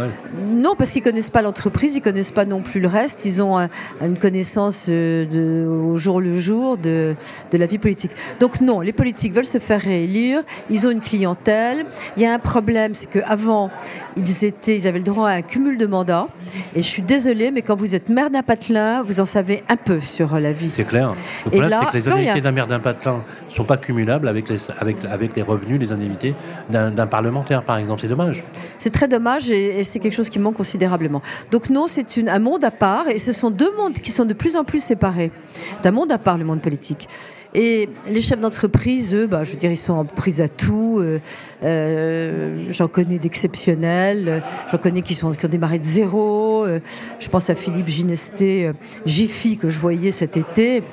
Non, 0.47 0.75
parce 0.75 0.91
qu'ils 0.91 1.01
connaissent 1.01 1.29
pas 1.29 1.41
l'entreprise, 1.41 1.95
ils 1.95 2.01
connaissent 2.01 2.31
pas 2.31 2.45
non 2.45 2.62
plus 2.62 2.79
le 2.79 2.88
reste. 2.88 3.25
Ils 3.25 3.41
ont 3.41 3.57
une 4.01 4.17
connaissance 4.17 4.85
euh, 4.89 5.25
de, 5.25 5.67
au 5.67 5.97
jour 5.97 6.21
le 6.21 6.38
jour 6.39 6.77
de, 6.77 7.15
de 7.51 7.57
la 7.57 7.65
vie 7.65 7.77
politique. 7.77 8.12
Donc 8.39 8.62
non, 8.62 8.81
les 8.81 8.94
politiques 8.94 9.33
veulent 9.33 9.45
se 9.45 9.59
faire 9.59 9.81
réélire. 9.81 10.41
Ils 10.69 10.88
ont 10.88 10.91
une 10.91 11.01
clientèle. 11.01 11.85
Il 12.18 12.23
y 12.23 12.25
a 12.25 12.33
un 12.33 12.39
problème, 12.39 12.94
c'est 12.94 13.07
qu'avant, 13.07 13.69
ils 14.18 14.45
étaient, 14.45 14.75
ils 14.75 14.88
avaient 14.88 15.00
le 15.00 15.06
droit 15.06 15.29
à 15.29 15.33
un 15.33 15.41
cumul 15.41 15.77
de 15.77 15.85
mandats. 15.85 16.27
Et 16.75 16.81
je 16.81 16.88
suis 16.88 17.01
désolée, 17.01 17.51
mais 17.51 17.61
quand 17.61 17.75
vous 17.75 17.95
êtes 17.95 18.09
maire 18.09 18.29
d'un 18.29 18.44
patelin, 18.44 19.03
vous 19.03 19.19
en 19.19 19.25
savez 19.25 19.63
un 19.69 19.77
peu 19.77 20.00
sur 20.00 20.39
la 20.39 20.51
vie. 20.51 20.71
C'est 20.71 20.85
clair. 20.85 21.13
Le 21.45 21.51
problème, 21.51 21.79
c'est 21.79 21.91
que 21.91 21.97
les 21.97 22.07
indemnités 22.07 22.41
d'un 22.41 22.51
maire 22.51 22.68
d'un 22.68 22.79
patelin 22.79 23.21
ne 23.50 23.53
sont 23.53 23.63
pas 23.63 23.77
cumulables 23.77 24.27
avec 24.27 24.50
les, 24.50 24.57
avec, 24.79 24.97
avec 25.09 25.35
les 25.35 25.41
revenus, 25.41 25.79
les 25.79 25.91
indemnités 25.91 26.14
d'un 26.69 27.07
parlementaire, 27.07 27.63
par 27.63 27.77
exemple. 27.77 28.01
C'est 28.01 28.07
dommage. 28.07 28.44
C'est 28.77 28.91
très 28.91 29.07
dommage 29.07 29.50
et, 29.51 29.83
c'est 29.83 30.00
quelque 30.00 30.13
chose 30.13 30.29
qui 30.29 30.39
manque 30.39 30.56
considérablement. 30.56 31.21
Donc 31.51 31.69
non, 31.69 31.88
c'est 31.88 32.06
un 32.27 32.39
monde 32.39 32.63
à 32.63 32.71
part 32.71 33.07
et 33.09 33.19
ce 33.19 33.31
sont 33.31 33.50
deux 33.50 33.75
mondes 33.75 33.94
qui 33.94 34.12
sont 34.12 34.25
de 34.25 34.33
plus 34.33 34.56
en 34.56 34.63
plus 34.63 34.83
séparés. 34.83 35.31
C'est 35.81 35.88
un 35.88 35.91
monde 35.91 36.12
à 36.12 36.17
part, 36.17 36.38
le 36.38 36.45
monde 36.45 36.62
politique. 36.62 37.07
Et 37.57 37.88
les 38.09 38.21
chefs 38.21 38.41
d'entreprise, 38.41 39.15
eux, 39.15 39.27
bah, 39.27 39.45
je 39.45 39.51
veux 39.51 39.57
dire, 39.57 39.71
ils 39.71 39.77
sont 39.77 39.94
en 39.94 40.03
prise 40.03 40.41
à 40.41 40.50
tout. 40.50 41.00
Euh, 41.00 41.19
euh, 41.63 42.65
j'en 42.69 42.89
connais 42.89 43.18
d'exceptionnels. 43.18 44.44
J'en 44.69 44.77
connais 44.77 45.01
qui, 45.01 45.13
sont, 45.13 45.31
qui 45.31 45.45
ont 45.45 45.50
démarré 45.50 45.79
de 45.79 45.83
zéro. 45.83 46.65
Euh, 46.65 46.81
je 47.19 47.30
pense 47.30 47.49
à 47.49 47.56
Philippe 47.56 47.87
Ginesté, 47.87 48.71
Jiffy, 49.06 49.57
que 49.57 49.69
je 49.69 49.80
voyais 49.80 50.11
cet 50.11 50.35
été 50.35 50.83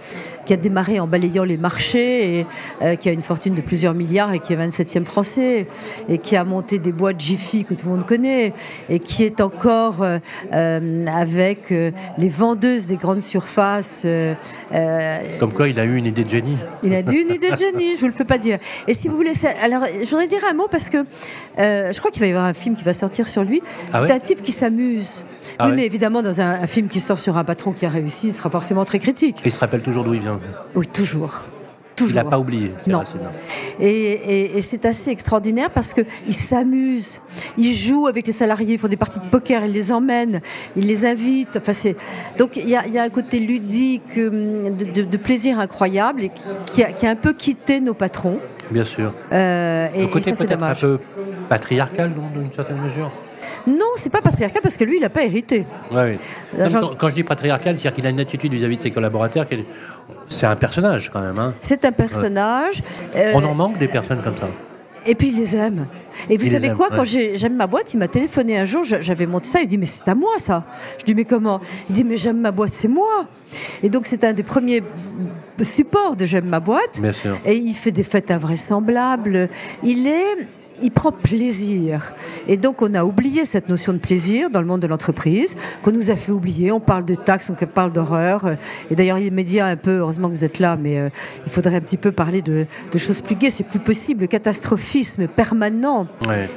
qui 0.52 0.58
a 0.58 0.60
démarré 0.60 1.00
en 1.00 1.06
balayant 1.06 1.44
les 1.44 1.56
marchés 1.56 2.40
et 2.40 2.46
euh, 2.82 2.94
qui 2.96 3.08
a 3.08 3.12
une 3.12 3.22
fortune 3.22 3.54
de 3.54 3.62
plusieurs 3.62 3.94
milliards 3.94 4.34
et 4.34 4.38
qui 4.38 4.52
est 4.52 4.56
27e 4.56 5.06
français 5.06 5.66
et 6.10 6.18
qui 6.18 6.36
a 6.36 6.44
monté 6.44 6.78
des 6.78 6.92
boîtes 6.92 7.18
Jiffy 7.18 7.64
que 7.64 7.72
tout 7.72 7.86
le 7.86 7.92
monde 7.92 8.04
connaît 8.04 8.52
et 8.90 8.98
qui 8.98 9.24
est 9.24 9.40
encore 9.40 10.02
euh, 10.02 10.18
euh, 10.52 11.06
avec 11.06 11.70
les 11.70 12.28
vendeuses 12.28 12.86
des 12.86 12.96
grandes 12.96 13.22
surfaces. 13.22 14.04
Comme 15.40 15.52
quoi, 15.54 15.68
il 15.68 15.80
a 15.80 15.84
eu 15.84 15.96
une 15.96 16.06
idée 16.06 16.24
de 16.24 16.28
génie. 16.28 16.58
Il 16.82 16.92
a 16.92 17.00
eu 17.00 17.22
une 17.22 17.34
idée 17.34 17.50
de 17.50 17.56
génie, 17.56 17.96
je 17.96 18.00
vous 18.00 18.08
le 18.08 18.12
peux 18.12 18.26
pas 18.26 18.38
dire. 18.38 18.58
Et 18.88 18.92
si 18.92 19.08
vous 19.08 19.16
voulez, 19.16 19.32
alors 19.62 19.84
je 19.86 20.10
voudrais 20.10 20.26
dire 20.26 20.42
un 20.50 20.54
mot 20.54 20.68
parce 20.70 20.90
que 20.90 20.98
je 21.56 21.98
crois 21.98 22.10
qu'il 22.10 22.20
va 22.20 22.26
y 22.26 22.30
avoir 22.30 22.44
un 22.44 22.52
film 22.52 22.74
qui 22.74 22.84
va 22.84 22.92
sortir 22.92 23.26
sur 23.26 23.42
lui. 23.42 23.62
Ah 23.92 24.02
C'est 24.06 24.12
un 24.12 24.20
type 24.20 24.42
qui 24.42 24.52
s'amuse. 24.52 25.24
Ah 25.58 25.68
oui, 25.68 25.72
mais 25.74 25.86
évidemment, 25.86 26.22
dans 26.22 26.40
un, 26.40 26.66
film 26.66 26.88
qui 26.88 27.00
sort 27.00 27.18
sur 27.18 27.36
un 27.36 27.44
patron 27.44 27.72
qui 27.72 27.86
a 27.86 27.88
réussi, 27.88 28.28
il 28.28 28.32
sera 28.32 28.50
forcément 28.50 28.84
très 28.84 28.98
critique. 28.98 29.38
Et 29.44 29.48
il 29.48 29.52
se 29.52 29.60
rappelle 29.60 29.82
toujours 29.82 30.04
d'où 30.04 30.14
il 30.14 30.20
vient. 30.20 30.40
Oui, 30.74 30.86
toujours. 30.86 31.44
Toujours. 31.96 32.12
Il 32.12 32.14
n'a 32.14 32.24
pas 32.24 32.38
oublié. 32.38 32.72
Non. 32.86 33.02
Et, 33.78 34.60
c'est 34.62 34.84
assez 34.86 35.10
extraordinaire 35.10 35.70
parce 35.70 35.92
qu'il 35.92 36.34
s'amuse. 36.34 37.20
Il 37.58 37.74
joue 37.74 38.06
avec 38.06 38.26
les 38.26 38.32
salariés, 38.32 38.74
ils 38.74 38.78
font 38.78 38.88
des 38.88 38.96
parties 38.96 39.18
de 39.18 39.28
poker, 39.28 39.64
il 39.64 39.72
les 39.72 39.92
emmène, 39.92 40.40
il 40.74 40.86
les 40.86 41.04
invite. 41.04 41.58
Enfin, 41.58 41.72
Donc 42.38 42.56
il 42.56 42.68
y, 42.68 42.76
a, 42.76 43.02
un 43.02 43.08
côté 43.10 43.40
ludique, 43.40 44.16
hum, 44.16 44.74
de, 44.74 45.16
plaisir 45.18 45.60
incroyable 45.60 46.22
et 46.24 46.30
qui, 46.66 46.82
a, 46.82 47.10
un 47.10 47.16
peu 47.16 47.34
quitté 47.34 47.80
nos 47.80 47.94
patrons. 47.94 48.38
Bien 48.70 48.84
sûr. 48.84 49.12
Euh, 49.32 49.88
et, 49.94 50.02
Le 50.02 50.06
côté 50.06 50.32
peut-être 50.32 50.62
un 50.62 50.74
peu 50.74 50.98
patriarcal, 51.48 52.12
dans 52.14 52.40
une 52.40 52.52
certaine 52.52 52.80
mesure? 52.80 53.12
Non, 53.66 53.86
c'est 53.96 54.10
pas 54.10 54.20
patriarcal 54.20 54.60
parce 54.62 54.76
que 54.76 54.84
lui, 54.84 54.96
il 54.96 55.00
n'a 55.00 55.08
pas 55.08 55.24
hérité. 55.24 55.64
oui. 55.92 56.18
quand, 56.98 57.08
je 57.08 57.14
dis 57.14 57.22
patriarcal, 57.22 57.76
c'est-à-dire 57.76 57.94
qu'il 57.94 58.06
a 58.06 58.10
une 58.10 58.20
attitude 58.20 58.52
vis-à-vis 58.52 58.76
de 58.76 58.82
ses 58.82 58.90
collaborateurs. 58.90 59.46
C'est 60.28 60.46
un 60.46 60.56
personnage 60.56 61.10
quand 61.10 61.20
même. 61.20 61.38
Hein. 61.38 61.54
C'est 61.60 61.84
un 61.84 61.92
personnage. 61.92 62.82
Euh, 63.14 63.32
On 63.34 63.44
en 63.44 63.54
manque 63.54 63.78
des 63.78 63.88
personnes 63.88 64.22
comme 64.22 64.36
ça. 64.36 64.48
Et 65.04 65.14
puis 65.14 65.28
il 65.28 65.36
les 65.36 65.56
aime. 65.56 65.86
Et 66.30 66.36
vous 66.36 66.48
savez 66.48 66.70
quoi, 66.72 66.88
quand 66.90 67.04
j'aime 67.04 67.56
ma 67.56 67.66
boîte, 67.66 67.92
il 67.94 67.98
m'a 67.98 68.06
téléphoné 68.06 68.58
un 68.58 68.64
jour, 68.64 68.84
j'avais 68.84 69.26
monté 69.26 69.48
ça, 69.48 69.60
il 69.60 69.66
dit 69.66 69.78
mais 69.78 69.86
c'est 69.86 70.08
à 70.08 70.14
moi 70.14 70.34
ça. 70.38 70.64
Je 71.00 71.04
dis 71.04 71.14
mais 71.14 71.24
comment? 71.24 71.60
Il 71.88 71.94
dit 71.94 72.04
mais 72.04 72.16
j'aime 72.16 72.40
ma 72.40 72.52
boîte, 72.52 72.72
c'est 72.72 72.88
moi. 72.88 73.26
Et 73.82 73.88
donc 73.88 74.06
c'est 74.06 74.22
un 74.22 74.32
des 74.32 74.44
premiers 74.44 74.82
supports 75.62 76.14
de 76.14 76.24
j'aime 76.24 76.46
ma 76.46 76.60
boîte. 76.60 77.00
Bien 77.00 77.12
sûr. 77.12 77.36
Et 77.44 77.56
il 77.56 77.74
fait 77.74 77.90
des 77.90 78.04
fêtes 78.04 78.30
invraisemblables. 78.30 79.48
Il 79.82 80.06
est 80.06 80.46
il 80.82 80.90
prend 80.90 81.12
plaisir. 81.12 82.12
Et 82.48 82.56
donc, 82.56 82.82
on 82.82 82.94
a 82.94 83.04
oublié 83.04 83.44
cette 83.44 83.68
notion 83.68 83.92
de 83.92 83.98
plaisir 83.98 84.50
dans 84.50 84.60
le 84.60 84.66
monde 84.66 84.80
de 84.80 84.86
l'entreprise, 84.86 85.56
qu'on 85.82 85.92
nous 85.92 86.10
a 86.10 86.16
fait 86.16 86.32
oublier. 86.32 86.72
On 86.72 86.80
parle 86.80 87.04
de 87.04 87.14
taxes, 87.14 87.50
on 87.50 87.66
parle 87.66 87.92
d'horreur. 87.92 88.50
Et 88.90 88.94
d'ailleurs, 88.94 89.18
les 89.18 89.30
médias, 89.30 89.66
un 89.66 89.76
peu, 89.76 89.98
heureusement 89.98 90.28
que 90.28 90.34
vous 90.34 90.44
êtes 90.44 90.58
là, 90.58 90.76
mais 90.76 90.98
euh, 90.98 91.08
il 91.46 91.52
faudrait 91.52 91.76
un 91.76 91.80
petit 91.80 91.96
peu 91.96 92.12
parler 92.12 92.42
de, 92.42 92.66
choses 92.96 93.20
plus 93.20 93.36
gaies. 93.36 93.50
C'est 93.50 93.64
plus 93.64 93.78
possible. 93.78 94.22
Le 94.22 94.26
catastrophisme 94.26 95.26
permanent 95.26 96.06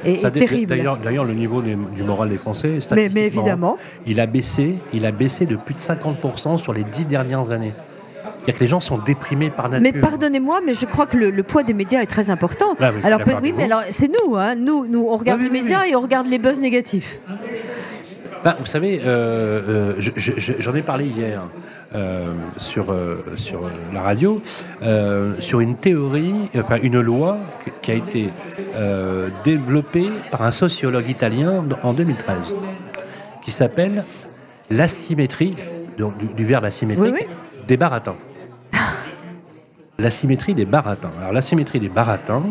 est, 0.04 0.30
terrible. 0.32 0.76
D'ailleurs, 1.02 1.24
le 1.24 1.34
niveau 1.34 1.62
du 1.62 2.02
moral 2.02 2.28
des 2.28 2.38
Français, 2.38 2.78
mais, 2.94 3.08
mais 3.14 3.26
évidemment, 3.26 3.78
il 4.06 4.20
a 4.20 4.26
baissé. 4.26 4.76
Il 4.92 5.06
a 5.06 5.12
baissé 5.12 5.46
de 5.46 5.56
plus 5.56 5.74
de 5.74 5.80
50% 5.80 6.58
sur 6.58 6.72
les 6.72 6.84
dix 6.84 7.04
dernières 7.04 7.50
années. 7.50 7.72
C'est-à-dire 8.46 8.58
que 8.60 8.64
les 8.64 8.70
gens 8.70 8.80
sont 8.80 8.98
déprimés 8.98 9.50
par 9.50 9.68
nature. 9.68 9.90
Mais 9.92 10.00
pardonnez-moi, 10.00 10.60
mais 10.64 10.72
je 10.72 10.86
crois 10.86 11.06
que 11.06 11.16
le, 11.16 11.42
poids 11.42 11.64
des 11.64 11.74
médias 11.74 12.00
est 12.00 12.06
très 12.06 12.30
important. 12.30 12.76
Ah, 12.78 12.92
alors 13.02 13.20
oui, 13.42 13.52
mais 13.52 13.64
alors 13.64 13.82
c'est 13.90 14.06
nous, 14.08 14.36
hein, 14.36 14.54
nous, 14.54 14.86
nous, 14.86 15.04
on 15.10 15.16
regarde 15.16 15.40
les 15.40 15.50
médias 15.50 15.84
et 15.84 15.96
on 15.96 16.00
regarde 16.00 16.28
les 16.28 16.38
buzz 16.38 16.60
négatifs. 16.60 17.18
Bah, 18.44 18.56
vous 18.60 18.66
savez, 18.66 19.00
euh, 19.04 19.96
euh, 19.96 20.00
j'en 20.60 20.76
ai 20.76 20.82
parlé 20.82 21.06
hier 21.06 21.42
euh, 21.96 22.32
sur, 22.56 22.94
sur 23.34 23.62
la 23.92 24.00
radio, 24.00 24.40
sur 25.40 25.58
une 25.58 25.74
théorie, 25.74 26.36
enfin 26.56 26.78
une 26.80 27.00
loi 27.00 27.38
qui 27.82 27.90
a 27.90 27.94
été 27.94 28.28
développée 29.42 30.10
par 30.30 30.42
un 30.42 30.52
sociologue 30.52 31.08
italien 31.08 31.64
en 31.82 31.92
2013, 31.92 32.36
qui 33.42 33.50
s'appelle 33.50 34.04
l'asymétrie, 34.70 35.56
du, 35.98 36.04
du, 36.36 36.46
verbe 36.46 36.66
asymétrique, 36.66 37.26
des 37.66 37.76
baratins 37.76 38.14
la 39.98 40.10
symétrie 40.10 40.54
des 40.54 40.64
baratins. 40.64 41.10
Alors 41.18 41.32
la 41.32 41.42
symétrie 41.42 41.80
des 41.80 41.88
baratins 41.88 42.42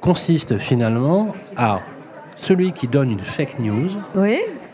consiste 0.00 0.58
finalement 0.58 1.34
à 1.56 1.80
celui 2.36 2.72
qui 2.72 2.88
donne 2.88 3.10
une 3.10 3.20
fake 3.20 3.60
news. 3.60 3.90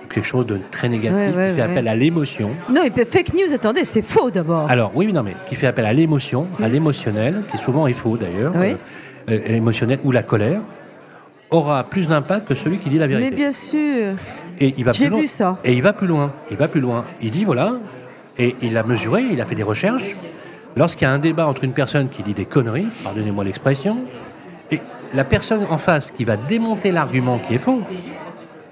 Quelque 0.08 0.24
chose 0.24 0.46
de 0.46 0.58
très 0.70 0.88
négatif, 0.88 1.36
qui 1.36 1.54
fait 1.54 1.60
appel 1.60 1.86
à 1.86 1.94
l'émotion. 1.94 2.52
Non, 2.74 2.82
et 2.82 3.04
fake 3.04 3.34
news, 3.34 3.52
attendez, 3.54 3.84
c'est 3.84 4.00
faux 4.00 4.30
d'abord. 4.30 4.70
Alors, 4.70 4.92
oui, 4.94 5.12
non, 5.12 5.22
mais 5.22 5.36
qui 5.46 5.54
fait 5.54 5.66
appel 5.66 5.84
à 5.84 5.92
l'émotion, 5.92 6.46
à 6.62 6.68
l'émotionnel, 6.68 7.42
qui 7.50 7.58
souvent 7.58 7.86
est 7.86 7.92
faux 7.92 8.16
d'ailleurs, 8.16 8.54
euh, 8.56 8.74
euh, 9.30 9.38
émotionnel, 9.48 9.98
ou 10.04 10.10
la 10.10 10.22
colère, 10.22 10.62
aura 11.50 11.84
plus 11.84 12.08
d'impact 12.08 12.48
que 12.48 12.54
celui 12.54 12.78
qui 12.78 12.88
dit 12.88 12.98
la 12.98 13.06
vérité. 13.06 13.30
Mais 13.30 13.36
bien 13.36 13.52
sûr. 13.52 14.14
Et 14.58 14.74
il 14.78 14.84
va 14.84 14.92
J'ai 14.92 15.10
vu 15.10 15.26
ça. 15.26 15.58
Et 15.62 15.74
il 15.74 15.82
va 15.82 15.92
plus 15.92 16.06
loin. 16.06 16.32
Il 16.50 16.56
va 16.56 16.68
plus 16.68 16.80
loin. 16.80 17.04
Il 17.20 17.30
dit 17.30 17.44
voilà, 17.44 17.74
et 18.38 18.56
il 18.62 18.78
a 18.78 18.82
mesuré, 18.84 19.24
il 19.30 19.40
a 19.42 19.44
fait 19.44 19.54
des 19.54 19.62
recherches. 19.62 20.16
Lorsqu'il 20.78 21.08
y 21.08 21.10
a 21.10 21.12
un 21.12 21.18
débat 21.18 21.48
entre 21.48 21.64
une 21.64 21.72
personne 21.72 22.08
qui 22.08 22.22
dit 22.22 22.34
des 22.34 22.44
conneries, 22.44 22.86
pardonnez-moi 23.02 23.42
l'expression, 23.42 23.98
et 24.70 24.80
la 25.12 25.24
personne 25.24 25.66
en 25.70 25.78
face 25.78 26.12
qui 26.12 26.24
va 26.24 26.36
démonter 26.36 26.92
l'argument 26.92 27.40
qui 27.40 27.56
est 27.56 27.58
faux, 27.58 27.82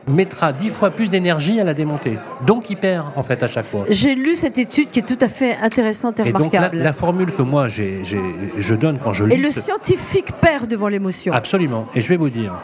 mettra 0.06 0.52
dix 0.52 0.70
fois 0.70 0.90
plus 0.90 1.10
d'énergie 1.10 1.58
à 1.58 1.64
la 1.64 1.74
démonter. 1.74 2.16
Donc 2.46 2.70
il 2.70 2.76
perd 2.76 3.06
en 3.16 3.24
fait 3.24 3.42
à 3.42 3.48
chaque 3.48 3.66
fois. 3.66 3.86
J'ai 3.90 4.14
lu 4.14 4.36
cette 4.36 4.56
étude 4.56 4.92
qui 4.92 5.00
est 5.00 5.02
tout 5.02 5.18
à 5.20 5.28
fait 5.28 5.56
intéressante 5.60 6.20
et, 6.20 6.22
remarquable. 6.22 6.76
Donc 6.76 6.84
la, 6.84 6.92
formule 6.92 7.32
que 7.32 7.42
moi 7.42 7.66
je 7.68 8.74
donne 8.76 9.00
quand 9.00 9.12
je 9.12 9.24
lis... 9.24 9.34
Et 9.34 9.38
le 9.38 9.50
scientifique 9.50 10.30
perd 10.40 10.68
devant 10.68 10.86
l'émotion. 10.86 11.32
Absolument. 11.32 11.88
Et 11.96 12.00
je 12.00 12.08
vais 12.08 12.16
vous 12.16 12.30
dire, 12.30 12.54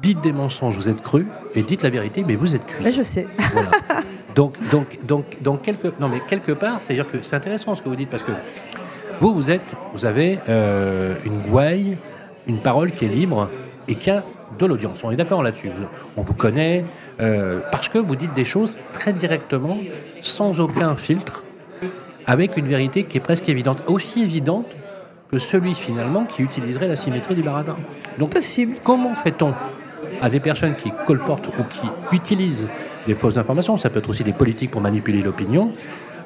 dites 0.00 0.20
des 0.20 0.32
mensonges, 0.32 0.76
vous 0.76 0.88
êtes 0.88 1.02
cru, 1.02 1.26
et 1.56 1.64
dites 1.64 1.82
la 1.82 1.90
vérité, 1.90 2.24
mais 2.24 2.36
vous 2.36 2.54
êtes 2.54 2.66
cuit. 2.66 2.92
je 2.92 3.02
sais. 3.02 3.26
Donc, 4.34 4.54
donc, 4.70 5.04
donc, 5.06 5.42
donc 5.42 5.62
quelque, 5.62 5.92
non, 6.00 6.08
mais 6.08 6.20
quelque 6.20 6.52
part, 6.52 6.78
c'est-à-dire 6.80 7.06
que 7.06 7.18
c'est 7.22 7.36
intéressant 7.36 7.74
ce 7.74 7.82
que 7.82 7.88
vous 7.88 7.96
dites 7.96 8.10
parce 8.10 8.22
que 8.22 8.32
vous, 9.20 9.34
vous 9.34 9.50
êtes, 9.50 9.74
vous 9.92 10.06
avez 10.06 10.38
euh, 10.48 11.14
une 11.24 11.38
gouaille, 11.40 11.98
une 12.46 12.58
parole 12.58 12.92
qui 12.92 13.04
est 13.04 13.08
libre 13.08 13.48
et 13.86 13.94
qui 13.94 14.10
a 14.10 14.24
de 14.58 14.66
l'audience. 14.66 15.02
On 15.04 15.10
est 15.10 15.16
d'accord 15.16 15.42
là-dessus. 15.42 15.70
On 16.16 16.22
vous 16.22 16.34
connaît 16.34 16.84
euh, 17.20 17.60
parce 17.70 17.88
que 17.88 17.98
vous 17.98 18.16
dites 18.16 18.34
des 18.34 18.44
choses 18.44 18.78
très 18.92 19.12
directement, 19.12 19.78
sans 20.20 20.60
aucun 20.60 20.96
filtre, 20.96 21.44
avec 22.26 22.56
une 22.56 22.66
vérité 22.66 23.04
qui 23.04 23.18
est 23.18 23.20
presque 23.20 23.48
évidente, 23.48 23.82
aussi 23.86 24.22
évidente 24.22 24.66
que 25.30 25.38
celui 25.38 25.74
finalement 25.74 26.24
qui 26.24 26.42
utiliserait 26.42 26.88
la 26.88 26.96
symétrie 26.96 27.34
du 27.34 27.42
baradin. 27.42 27.76
Donc, 28.18 28.30
possible. 28.30 28.76
Comment 28.82 29.14
fait-on 29.14 29.54
à 30.20 30.28
des 30.28 30.40
personnes 30.40 30.74
qui 30.74 30.92
colportent 31.06 31.48
ou 31.58 31.64
qui 31.64 31.86
utilisent 32.12 32.68
des 33.06 33.14
fausses 33.14 33.36
informations, 33.36 33.76
ça 33.76 33.90
peut 33.90 33.98
être 33.98 34.08
aussi 34.08 34.24
des 34.24 34.32
politiques 34.32 34.70
pour 34.70 34.80
manipuler 34.80 35.22
l'opinion. 35.22 35.72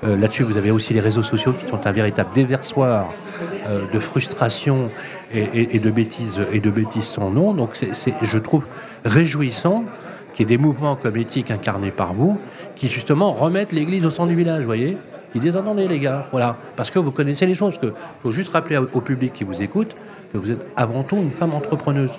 Euh, 0.05 0.17
là-dessus, 0.17 0.45
vous 0.45 0.57
avez 0.57 0.71
aussi 0.71 0.95
les 0.95 1.01
réseaux 1.01 1.23
sociaux 1.23 1.53
qui 1.53 1.67
sont 1.67 1.87
un 1.87 1.93
véritable 1.93 2.31
déversoir 2.35 3.13
euh, 3.67 3.81
de 3.93 3.99
frustration 3.99 4.91
et, 5.35 5.79
de 5.79 5.91
bêtises 5.91 6.41
et 6.53 6.61
de 6.61 6.71
bêtises 6.71 7.05
sans 7.05 7.31
nom. 7.31 7.53
Donc, 7.53 7.79
je 8.23 8.39
trouve 8.39 8.65
réjouissant 9.05 9.85
qu'il 10.35 10.49
y 10.49 10.55
ait 10.55 10.57
des 10.57 10.63
mouvements 10.63 10.97
comme 10.97 11.17
éthique 11.17 11.51
incarnés 11.51 11.91
par 11.91 12.15
vous, 12.15 12.39
qui 12.77 12.89
justement 12.89 13.33
remettent 13.33 13.73
l'Église 13.73 14.07
au 14.07 14.11
centre 14.11 14.29
du 14.29 14.37
village. 14.37 14.65
Voyez, 14.65 14.97
ils 15.35 15.41
disent 15.41 15.57
attendez 15.57 15.89
les 15.89 15.99
gars, 15.99 16.29
voilà, 16.31 16.57
parce 16.77 16.91
que 16.91 16.99
vous 16.99 17.11
connaissez 17.11 17.47
les 17.47 17.55
choses. 17.55 17.79
Que 17.79 17.93
faut 18.23 18.31
juste 18.31 18.53
rappeler 18.53 18.79
au 18.79 19.01
public 19.01 19.33
qui 19.33 19.45
vous 19.45 19.63
écoute 19.63 19.95
que 20.33 20.39
vous 20.39 20.53
êtes 20.53 20.67
avant 20.77 21.03
tout 21.03 21.17
une 21.17 21.31
femme 21.31 21.55
entrepreneuse. 21.55 22.13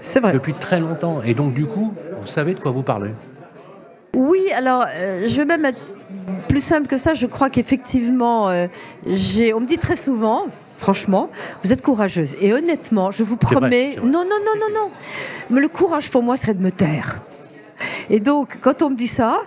C'est 0.00 0.20
vrai. 0.20 0.32
Depuis 0.32 0.52
très 0.52 0.80
longtemps. 0.80 1.22
Et 1.22 1.34
donc, 1.34 1.54
du 1.54 1.66
coup, 1.66 1.92
vous 2.20 2.26
savez 2.26 2.54
de 2.54 2.60
quoi 2.60 2.72
vous 2.72 2.82
parlez. 2.82 3.10
Oui, 4.14 4.40
alors 4.54 4.86
euh, 4.88 5.26
je 5.28 5.36
vais 5.36 5.44
même 5.44 5.64
être 5.66 5.78
plus 6.48 6.62
simple 6.62 6.86
que 6.86 6.96
ça. 6.96 7.14
Je 7.14 7.26
crois 7.26 7.50
qu'effectivement, 7.50 8.48
euh, 8.48 8.66
j'ai. 9.06 9.52
On 9.52 9.60
me 9.60 9.66
dit 9.66 9.78
très 9.78 9.96
souvent, 9.96 10.46
franchement, 10.78 11.28
vous 11.62 11.72
êtes 11.72 11.82
courageuse. 11.82 12.34
Et 12.40 12.52
honnêtement, 12.52 13.10
je 13.10 13.22
vous 13.22 13.36
promets, 13.36 13.96
non, 14.02 14.24
non, 14.24 14.24
non, 14.24 14.54
non, 14.58 14.74
non. 14.74 14.90
Mais 15.50 15.60
le 15.60 15.68
courage 15.68 16.10
pour 16.10 16.22
moi 16.22 16.36
serait 16.36 16.54
de 16.54 16.62
me 16.62 16.72
taire. 16.72 17.20
Et 18.08 18.20
donc, 18.20 18.58
quand 18.62 18.80
on 18.82 18.90
me 18.90 18.96
dit 18.96 19.06
ça, 19.06 19.40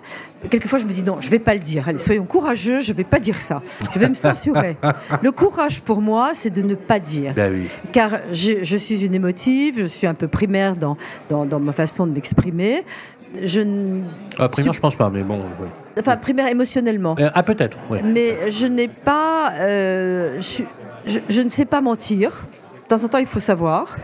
quelquefois 0.50 0.80
je 0.80 0.86
me 0.86 0.92
dis 0.92 1.04
non, 1.04 1.18
je 1.20 1.30
vais 1.30 1.40
pas 1.40 1.54
le 1.54 1.60
dire. 1.60 1.88
Allez, 1.90 1.98
soyons 1.98 2.26
courageux, 2.26 2.82
je 2.82 2.94
vais 2.94 3.04
pas 3.04 3.20
dire 3.20 3.42
ça. 3.42 3.62
Je 3.94 4.00
vais 4.00 4.10
me 4.10 4.14
censurer. 4.14 4.78
le 5.22 5.32
courage 5.32 5.82
pour 5.82 6.02
moi, 6.02 6.32
c'est 6.34 6.50
de 6.50 6.62
ne 6.62 6.76
pas 6.76 7.00
dire. 7.00 7.34
Ben 7.34 7.54
oui. 7.54 7.68
Car 7.92 8.20
je, 8.32 8.64
je, 8.64 8.78
suis 8.78 9.04
une 9.04 9.16
émotive, 9.16 9.76
je 9.80 9.86
suis 9.86 10.08
un 10.08 10.14
peu 10.14 10.28
primaire 10.28 10.76
dans, 10.76 10.96
dans, 11.30 11.46
dans 11.46 11.60
ma 11.60 11.74
façon 11.74 12.06
de 12.08 12.12
m'exprimer 12.12 12.84
je 13.44 13.62
ah, 14.38 14.50
primaire, 14.50 14.74
je 14.74 14.80
pense 14.80 14.96
pas, 14.96 15.10
mais 15.10 15.24
bon. 15.24 15.42
Enfin, 16.00 16.18
primaire 16.18 16.48
émotionnellement. 16.48 17.16
Euh, 17.20 17.30
ah, 17.34 17.44
peut-être, 17.44 17.78
oui. 17.90 18.00
Mais 18.04 18.50
je 18.50 18.68
n'ai 18.68 18.88
pas. 18.88 19.52
Euh, 19.60 20.42
je, 21.06 21.42
ne 21.42 21.50
sais 21.50 21.66
pas 21.66 21.82
mentir. 21.82 22.46
De 22.84 22.96
temps 22.96 23.04
en 23.04 23.08
temps, 23.08 23.18
il 23.18 23.26
faut 23.26 23.40
savoir. 23.40 23.98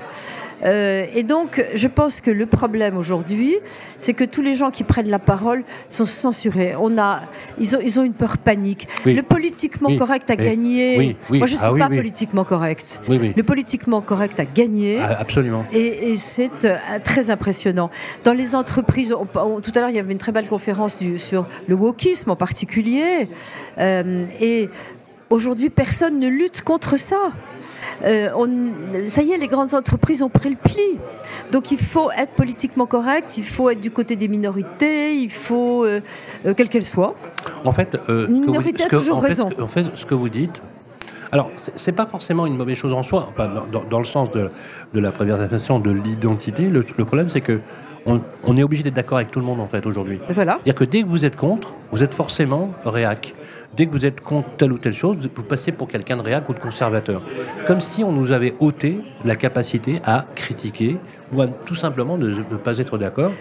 Euh, 0.63 1.05
et 1.13 1.23
donc, 1.23 1.63
je 1.73 1.87
pense 1.87 2.21
que 2.21 2.31
le 2.31 2.45
problème 2.45 2.97
aujourd'hui, 2.97 3.55
c'est 3.99 4.13
que 4.13 4.23
tous 4.23 4.41
les 4.41 4.53
gens 4.53 4.71
qui 4.71 4.83
prennent 4.83 5.09
la 5.09 5.19
parole 5.19 5.63
sont 5.89 6.05
censurés. 6.05 6.75
On 6.79 6.97
a, 6.97 7.21
ils, 7.59 7.75
ont, 7.75 7.79
ils 7.81 7.99
ont 7.99 8.03
une 8.03 8.13
peur 8.13 8.37
panique. 8.37 8.87
Le 9.05 9.21
politiquement 9.21 9.95
correct 9.97 10.29
a 10.29 10.35
gagné. 10.35 11.17
Moi, 11.29 11.47
je 11.47 11.53
ne 11.53 11.57
suis 11.57 11.57
ah 11.61 11.73
pas 11.77 11.89
politiquement 11.89 12.43
correct. 12.43 12.99
Le 13.09 13.41
politiquement 13.43 14.01
correct 14.01 14.39
a 14.39 14.45
gagné. 14.45 14.99
Ah, 15.01 15.17
absolument. 15.19 15.65
Et, 15.73 16.15
c'est 16.17 16.65
euh, 16.65 16.75
très 17.03 17.29
impressionnant. 17.29 17.89
Dans 18.23 18.33
les 18.33 18.55
entreprises, 18.55 19.09
tout 19.33 19.71
à 19.75 19.79
l'heure, 19.79 19.89
il 19.89 19.95
y 19.95 19.99
avait 19.99 20.11
une 20.11 20.17
très 20.17 20.31
belle 20.31 20.47
conférence 20.47 20.97
sur 21.17 21.47
le 21.67 21.75
wokisme 21.75 22.31
en 22.31 22.35
particulier. 22.35 23.27
Euh, 23.77 24.25
et 24.39 24.69
aujourd'hui, 25.29 25.69
personne 25.69 26.19
ne 26.19 26.27
lutte 26.27 26.61
contre 26.61 26.97
ça. 26.97 27.17
Euh, 28.03 28.29
ça 29.07 29.21
y 29.21 29.31
est, 29.31 29.37
les 29.37 29.47
grandes 29.47 29.73
entreprises 29.73 30.21
ont 30.21 30.29
pris 30.29 30.49
le 30.49 30.55
pli. 30.55 30.99
Donc 31.51 31.71
il 31.71 31.77
faut 31.77 32.11
être 32.11 32.33
politiquement 32.33 32.85
correct, 32.85 33.37
il 33.37 33.43
faut 33.43 33.69
être 33.69 33.79
du 33.79 33.91
côté 33.91 34.15
des 34.15 34.27
minorités, 34.27 35.15
il 35.15 35.29
faut, 35.29 35.85
euh, 35.85 36.01
euh, 36.45 36.53
quelle 36.53 36.69
qu'elle 36.69 36.85
soit. 36.85 37.15
En 37.63 37.71
fait, 37.71 37.97
euh, 38.09 38.27
minorité 38.27 38.83
a 38.83 38.89
toujours 38.89 39.21
raison. 39.21 39.49
en 39.61 39.67
fait, 39.67 39.83
ce 39.95 40.05
que 40.05 40.15
vous 40.15 40.29
dites, 40.29 40.61
alors, 41.31 41.51
c'est 41.55 41.91
pas 41.91 42.05
forcément 42.05 42.45
une 42.45 42.55
mauvaise 42.55 42.77
chose 42.77 42.93
en 42.93 43.03
soi, 43.03 43.33
dans, 43.89 43.99
le 43.99 44.05
sens 44.05 44.29
de, 44.31 44.49
la 44.93 45.11
préservation 45.11 45.79
de 45.79 45.91
l'identité. 45.91 46.69
Le, 46.69 46.85
le, 46.97 47.05
problème, 47.05 47.29
c'est 47.29 47.41
que 47.41 47.59
on, 48.05 48.57
est 48.57 48.63
obligé 48.63 48.83
d'être 48.83 48.93
d'accord 48.93 49.17
avec 49.17 49.31
tout 49.31 49.39
le 49.39 49.45
monde 49.45 49.61
en 49.61 49.67
fait 49.67 49.85
aujourd'hui. 49.85 50.19
Voilà. 50.29 50.53
C'est-à-dire 50.63 50.75
que 50.75 50.83
dès 50.83 51.01
que 51.01 51.07
vous 51.07 51.25
êtes 51.25 51.35
contre, 51.35 51.75
vous 51.91 52.03
êtes 52.03 52.13
forcément 52.13 52.71
réac. 52.85 53.33
Dès 53.75 53.87
que 53.87 53.91
vous 53.91 54.05
êtes 54.05 54.21
contre 54.21 54.49
telle 54.57 54.71
ou 54.71 54.77
telle 54.77 54.93
chose, 54.93 55.17
vous 55.35 55.43
passez 55.43 55.71
pour 55.71 55.87
quelqu'un 55.87 56.17
de 56.17 56.21
réac 56.21 56.47
ou 56.47 56.53
de 56.53 56.59
conservateur. 56.59 57.21
Comme 57.65 57.79
si 57.79 58.03
on 58.03 58.11
nous 58.11 58.31
avait 58.31 58.53
ôté 58.59 58.97
la 59.23 59.35
capacité 59.35 59.99
à 60.05 60.25
critiquer 60.35 60.97
ou 61.33 61.41
à 61.41 61.47
tout 61.47 61.75
simplement 61.75 62.17
ne, 62.17 62.31
pas 62.57 62.77
être 62.77 62.97
d'accord 62.97 63.31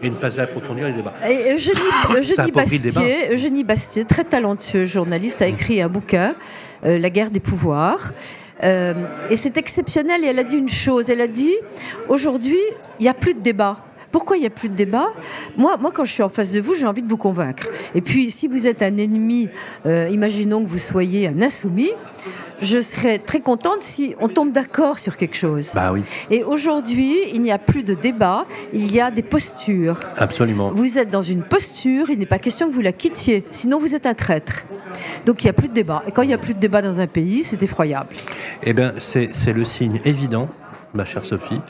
et 0.00 0.08
ne 0.08 0.14
pas 0.14 0.40
approfondir 0.40 0.86
les 0.86 0.94
débats. 0.94 1.14
Et 1.28 1.54
Eugénie, 1.54 2.52
Bastier, 2.52 3.32
Eugénie 3.32 3.64
Bastier, 3.64 4.04
très 4.04 4.24
talentueux 4.24 4.84
journaliste, 4.84 5.42
a 5.42 5.46
écrit 5.46 5.80
un 5.80 5.88
bouquin, 5.88 6.34
euh, 6.84 6.98
La 6.98 7.10
guerre 7.10 7.30
des 7.30 7.40
pouvoirs. 7.40 8.12
Euh, 8.64 8.94
et 9.30 9.36
c'est 9.36 9.56
exceptionnel. 9.56 10.24
Et 10.24 10.28
elle 10.28 10.38
a 10.38 10.44
dit 10.44 10.58
une 10.58 10.68
chose. 10.68 11.10
Elle 11.10 11.20
a 11.20 11.28
dit 11.28 11.54
aujourd'hui, 12.08 12.60
il 12.98 13.02
n'y 13.02 13.08
a 13.08 13.14
plus 13.14 13.34
de 13.34 13.40
débat. 13.40 13.78
Pourquoi 14.12 14.36
il 14.36 14.40
n'y 14.40 14.46
a 14.46 14.50
plus 14.50 14.68
de 14.68 14.74
débat? 14.74 15.08
Moi, 15.56 15.76
moi, 15.78 15.90
quand 15.92 16.04
je 16.04 16.12
suis 16.12 16.22
en 16.22 16.28
face 16.28 16.52
de 16.52 16.60
vous, 16.60 16.74
j'ai 16.74 16.86
envie 16.86 17.02
de 17.02 17.08
vous 17.08 17.16
convaincre. 17.16 17.66
Et 17.94 18.02
puis, 18.02 18.30
si 18.30 18.46
vous 18.46 18.66
êtes 18.66 18.82
un 18.82 18.96
ennemi, 18.98 19.48
euh, 19.86 20.08
imaginons 20.12 20.62
que 20.62 20.68
vous 20.68 20.78
soyez 20.78 21.26
un 21.28 21.40
insoumis, 21.40 21.90
je 22.60 22.80
serais 22.80 23.18
très 23.18 23.40
contente 23.40 23.80
si 23.80 24.14
on 24.20 24.28
tombe 24.28 24.52
d'accord 24.52 24.98
sur 24.98 25.16
quelque 25.16 25.36
chose. 25.36 25.72
Bah 25.74 25.90
oui. 25.92 26.04
Et 26.30 26.44
aujourd'hui, 26.44 27.16
il 27.34 27.42
n'y 27.42 27.50
a 27.50 27.58
plus 27.58 27.82
de 27.82 27.94
débat, 27.94 28.46
il 28.72 28.92
y 28.92 29.00
a 29.00 29.10
des 29.10 29.22
postures. 29.22 29.98
Absolument. 30.16 30.70
Vous 30.70 30.98
êtes 30.98 31.10
dans 31.10 31.22
une 31.22 31.42
posture, 31.42 32.10
il 32.10 32.18
n'est 32.18 32.26
pas 32.26 32.38
question 32.38 32.68
que 32.68 32.72
vous 32.72 32.80
la 32.80 32.92
quittiez, 32.92 33.44
sinon 33.50 33.78
vous 33.78 33.94
êtes 33.94 34.06
un 34.06 34.14
traître. 34.14 34.62
Donc 35.26 35.42
il 35.42 35.46
n'y 35.46 35.50
a 35.50 35.54
plus 35.54 35.68
de 35.68 35.74
débat. 35.74 36.02
Et 36.06 36.12
quand 36.12 36.22
il 36.22 36.28
n'y 36.28 36.34
a 36.34 36.38
plus 36.38 36.54
de 36.54 36.60
débat 36.60 36.82
dans 36.82 37.00
un 37.00 37.06
pays, 37.06 37.42
c'est 37.42 37.62
effroyable. 37.62 38.14
Eh 38.62 38.72
bien, 38.72 38.94
c'est 38.98 39.52
le 39.52 39.64
signe 39.64 40.00
évident, 40.04 40.48
ma 40.94 41.04
chère 41.04 41.24
Sophie, 41.24 41.60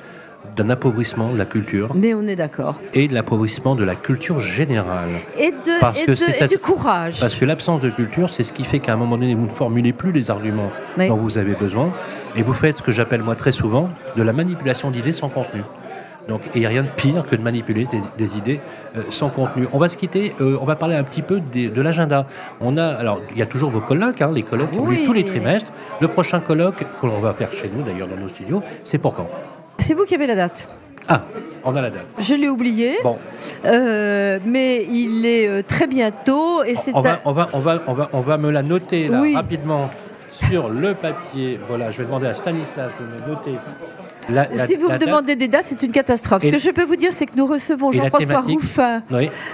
d'un 0.56 0.70
appauvrissement 0.70 1.32
de 1.32 1.38
la 1.38 1.44
culture. 1.44 1.94
Mais 1.94 2.14
on 2.14 2.26
est 2.26 2.36
d'accord. 2.36 2.80
Et 2.94 3.08
de 3.08 3.14
l'appauvrissement 3.14 3.74
de 3.74 3.84
la 3.84 3.94
culture 3.94 4.38
générale. 4.38 5.08
Et, 5.38 5.50
de, 5.50 6.46
du 6.46 6.58
courage. 6.58 7.20
Parce 7.20 7.34
que 7.34 7.44
l'absence 7.44 7.80
de 7.80 7.90
culture, 7.90 8.30
c'est 8.30 8.44
ce 8.44 8.52
qui 8.52 8.64
fait 8.64 8.80
qu'à 8.80 8.92
un 8.92 8.96
moment 8.96 9.16
donné, 9.16 9.34
vous 9.34 9.46
ne 9.46 9.52
formulez 9.52 9.92
plus 9.92 10.12
les 10.12 10.30
arguments 10.30 10.70
dont 10.98 11.16
vous 11.16 11.38
avez 11.38 11.54
besoin. 11.54 11.92
Et 12.36 12.42
vous 12.42 12.54
faites 12.54 12.78
ce 12.78 12.82
que 12.82 12.92
j'appelle 12.92 13.22
moi 13.22 13.36
très 13.36 13.52
souvent 13.52 13.88
de 14.16 14.22
la 14.22 14.32
manipulation 14.32 14.90
d'idées 14.90 15.12
sans 15.12 15.28
contenu. 15.28 15.62
Donc, 16.28 16.42
il 16.54 16.60
n'y 16.60 16.66
a 16.66 16.68
rien 16.68 16.84
de 16.84 16.88
pire 16.88 17.26
que 17.26 17.34
de 17.34 17.42
manipuler 17.42 17.84
des, 18.16 18.36
idées 18.36 18.60
euh, 18.96 19.02
sans 19.10 19.28
contenu. 19.28 19.66
On 19.72 19.78
va 19.78 19.88
se 19.88 19.96
quitter, 19.96 20.34
euh, 20.40 20.56
on 20.60 20.64
va 20.64 20.76
parler 20.76 20.94
un 20.94 21.02
petit 21.02 21.22
peu 21.22 21.40
de 21.40 21.82
l'agenda. 21.82 22.26
On 22.60 22.76
a, 22.76 22.86
alors, 22.86 23.20
il 23.32 23.38
y 23.38 23.42
a 23.42 23.46
toujours 23.46 23.70
vos 23.70 23.80
colloques, 23.80 24.22
hein, 24.22 24.30
les 24.32 24.44
colloques 24.44 24.70
tous 25.04 25.12
les 25.12 25.24
trimestres. 25.24 25.72
Le 26.00 26.08
prochain 26.08 26.38
colloque 26.38 26.84
que 27.00 27.06
l'on 27.06 27.20
va 27.20 27.32
faire 27.32 27.52
chez 27.52 27.70
nous, 27.74 27.82
d'ailleurs, 27.82 28.08
dans 28.08 28.16
nos 28.16 28.28
studios, 28.28 28.62
c'est 28.84 28.98
pour 28.98 29.14
quand? 29.14 29.28
C'est 29.82 29.94
vous 29.94 30.04
qui 30.04 30.14
avez 30.14 30.26
la 30.26 30.34
date. 30.34 30.68
Ah, 31.08 31.22
on 31.64 31.74
a 31.74 31.82
la 31.82 31.90
date. 31.90 32.06
Je 32.18 32.34
l'ai 32.34 32.48
oublié. 32.48 32.98
Bon. 33.02 33.18
Euh, 33.64 34.38
mais 34.46 34.84
il 34.84 35.26
est 35.26 35.48
euh, 35.48 35.62
très 35.62 35.86
bientôt. 35.86 36.62
Et 36.64 36.74
c'est 36.74 36.94
on, 36.94 37.00
va, 37.00 37.20
on, 37.24 37.32
va, 37.32 37.48
on, 37.52 37.58
va, 37.60 37.82
on, 37.86 37.92
va, 37.92 38.08
on 38.12 38.20
va 38.20 38.38
me 38.38 38.50
la 38.50 38.62
noter 38.62 39.08
là, 39.08 39.20
rapidement 39.34 39.90
sur 40.30 40.68
le 40.68 40.94
papier. 40.94 41.58
Voilà, 41.68 41.90
je 41.90 41.98
vais 41.98 42.04
demander 42.04 42.28
à 42.28 42.34
Stanislas 42.34 42.90
de 43.00 43.04
me 43.04 43.34
noter 43.34 43.52
si 44.66 44.74
vous 44.76 44.88
me 44.88 44.98
demandez 44.98 45.36
des 45.36 45.48
dates, 45.48 45.66
c'est 45.66 45.82
une 45.82 45.90
catastrophe. 45.90 46.42
Ce 46.42 46.48
que 46.48 46.58
je 46.58 46.70
peux 46.70 46.84
vous 46.84 46.96
dire, 46.96 47.12
c'est 47.12 47.26
que 47.26 47.36
nous 47.36 47.46
recevons 47.46 47.92
Jean-François 47.92 48.40
Ruffin, 48.40 49.02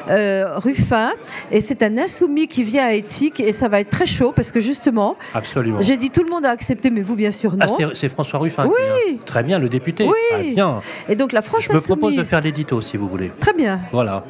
euh, 0.08 0.58
Ruffin, 0.58 1.10
et 1.50 1.60
c'est 1.60 1.82
un 1.82 1.96
insoumis 1.98 2.48
qui 2.48 2.62
vient 2.62 2.86
à 2.86 2.92
Éthique, 2.92 3.40
et 3.40 3.52
ça 3.52 3.68
va 3.68 3.80
être 3.80 3.90
très 3.90 4.06
chaud 4.06 4.32
parce 4.34 4.50
que 4.50 4.60
justement, 4.60 5.16
Absolument. 5.34 5.80
j'ai 5.80 5.96
dit 5.96 6.10
tout 6.10 6.22
le 6.22 6.30
monde 6.30 6.46
a 6.46 6.50
accepté, 6.50 6.90
mais 6.90 7.00
vous 7.00 7.16
bien 7.16 7.32
sûr 7.32 7.56
non. 7.56 7.66
Ah, 7.80 7.90
c'est 7.94 8.08
François 8.08 8.38
Ruffin. 8.38 8.66
Oui. 8.66 9.18
Très 9.24 9.42
bien, 9.42 9.58
le 9.58 9.68
député. 9.68 10.04
Oui. 10.04 10.14
Ah, 10.34 10.38
bien. 10.38 10.80
Et 11.08 11.16
donc 11.16 11.32
la 11.32 11.42
France 11.42 11.62
Je 11.62 11.72
me 11.72 11.80
propose 11.80 12.16
de 12.16 12.22
faire 12.22 12.40
l'édito 12.40 12.80
si 12.80 12.96
vous 12.96 13.08
voulez. 13.08 13.30
Très 13.40 13.52
bien. 13.52 13.80
Voilà. 13.92 14.24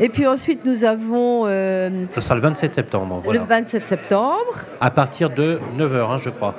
Et 0.00 0.08
puis 0.08 0.26
ensuite, 0.26 0.64
nous 0.64 0.84
avons. 0.84 1.44
Euh, 1.46 2.04
Ce 2.14 2.20
sera 2.20 2.34
le 2.34 2.40
27 2.40 2.74
septembre. 2.74 3.22
Le 3.30 3.38
27 3.38 3.86
septembre. 3.86 4.64
À 4.80 4.90
partir 4.90 5.30
de 5.30 5.60
9h, 5.76 6.10
hein, 6.10 6.16
je 6.18 6.30
crois. 6.30 6.54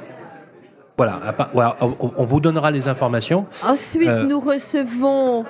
Voilà, 1.54 1.76
on, 1.82 2.26
vous 2.26 2.40
donnera 2.42 2.72
les 2.72 2.88
informations. 2.88 3.46
Ensuite, 3.64 4.10
euh, 4.10 4.24
nous 4.24 4.40
recevons. 4.40 5.46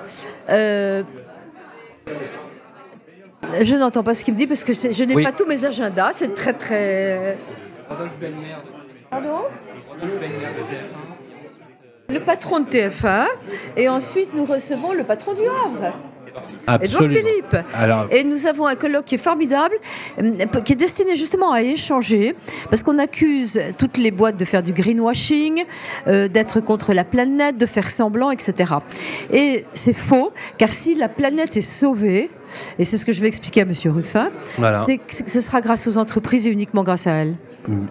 Euh, 0.48 1.02
je 3.60 3.74
n'entends 3.74 4.04
pas 4.04 4.14
ce 4.14 4.22
qu'il 4.22 4.34
me 4.34 4.38
dit 4.38 4.46
parce 4.46 4.62
que 4.62 4.72
je 4.72 5.04
n'ai 5.04 5.22
pas 5.22 5.32
tous 5.32 5.46
mes 5.46 5.64
agendas. 5.64 6.10
C'est 6.12 6.34
très 6.34 6.52
très. 6.52 7.36
Pardon 9.10 9.40
Le 12.08 12.20
patron 12.20 12.60
de 12.60 12.66
TF1. 12.66 13.26
Et 13.76 13.88
ensuite, 13.88 14.34
nous 14.34 14.44
recevons 14.44 14.92
le 14.92 15.02
patron 15.02 15.34
du 15.34 15.42
Havre. 15.42 15.94
Edouard 16.80 17.02
Philippe. 17.02 17.56
Et 18.10 18.24
nous 18.24 18.46
avons 18.46 18.66
un 18.66 18.76
colloque 18.76 19.06
qui 19.06 19.16
est 19.16 19.18
formidable, 19.18 19.74
euh, 20.20 20.60
qui 20.64 20.72
est 20.72 20.76
destiné 20.76 21.16
justement 21.16 21.52
à 21.52 21.62
échanger, 21.62 22.34
parce 22.70 22.82
qu'on 22.82 22.98
accuse 22.98 23.60
toutes 23.78 23.96
les 23.96 24.10
boîtes 24.10 24.36
de 24.36 24.44
faire 24.44 24.62
du 24.62 24.72
greenwashing, 24.72 25.64
euh, 26.06 26.28
d'être 26.28 26.60
contre 26.60 26.92
la 26.92 27.04
planète, 27.04 27.56
de 27.56 27.66
faire 27.66 27.90
semblant, 27.90 28.30
etc. 28.30 28.74
Et 29.32 29.64
c'est 29.74 29.92
faux, 29.92 30.32
car 30.58 30.72
si 30.72 30.94
la 30.94 31.08
planète 31.08 31.56
est 31.56 31.62
sauvée, 31.62 32.30
et 32.78 32.84
c'est 32.84 32.98
ce 32.98 33.04
que 33.04 33.12
je 33.12 33.20
vais 33.20 33.28
expliquer 33.28 33.62
à 33.62 33.64
M. 33.64 33.72
Ruffin, 33.86 34.30
c'est 34.86 34.98
que 34.98 35.30
ce 35.30 35.40
sera 35.40 35.60
grâce 35.60 35.86
aux 35.86 35.98
entreprises 35.98 36.46
et 36.46 36.50
uniquement 36.50 36.82
grâce 36.82 37.06
à 37.06 37.12
elles. 37.12 37.34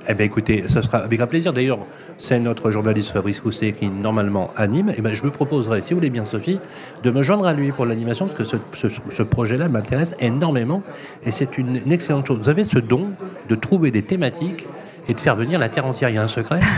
Eh 0.08 0.13
bien, 0.13 0.25
écoutez, 0.25 0.63
ce 0.67 0.82
sera 0.82 0.99
avec 0.99 1.19
un 1.19 1.27
plaisir. 1.27 1.53
D'ailleurs, 1.53 1.79
c'est 2.17 2.39
notre 2.39 2.71
journaliste 2.71 3.12
Fabrice 3.12 3.39
Cousset 3.39 3.73
qui 3.73 3.89
normalement 3.89 4.51
anime. 4.55 4.91
Eh 4.97 5.01
ben, 5.01 5.13
je 5.13 5.23
me 5.23 5.29
proposerai, 5.29 5.82
si 5.82 5.93
vous 5.93 5.99
voulez 5.99 6.10
bien, 6.10 6.25
Sophie, 6.25 6.60
de 7.03 7.12
me 7.12 7.21
joindre 7.21 7.45
à 7.45 7.53
lui 7.53 7.71
pour 7.71 7.86
l'animation, 7.86 8.27
parce 8.27 8.38
que 8.38 8.89
ce, 8.89 9.23
projet-là 9.23 9.69
m'intéresse 9.69 10.15
énormément. 10.19 10.82
Et 11.23 11.32
c'est 11.32 11.58
une, 11.58 11.91
excellente 11.91 12.27
chose. 12.27 12.39
Vous 12.39 12.49
avez 12.49 12.63
ce 12.63 12.79
don 12.79 13.10
de 13.47 13.55
trouver 13.55 13.91
des 13.91 14.01
thématiques 14.01 14.67
et 15.08 15.13
de 15.13 15.19
faire 15.19 15.36
venir 15.36 15.60
la 15.60 15.69
Terre 15.69 15.86
entière. 15.86 16.10
Il 16.10 16.15
y 16.15 16.19
a 16.19 16.23
un 16.23 16.27
secret? 16.27 16.60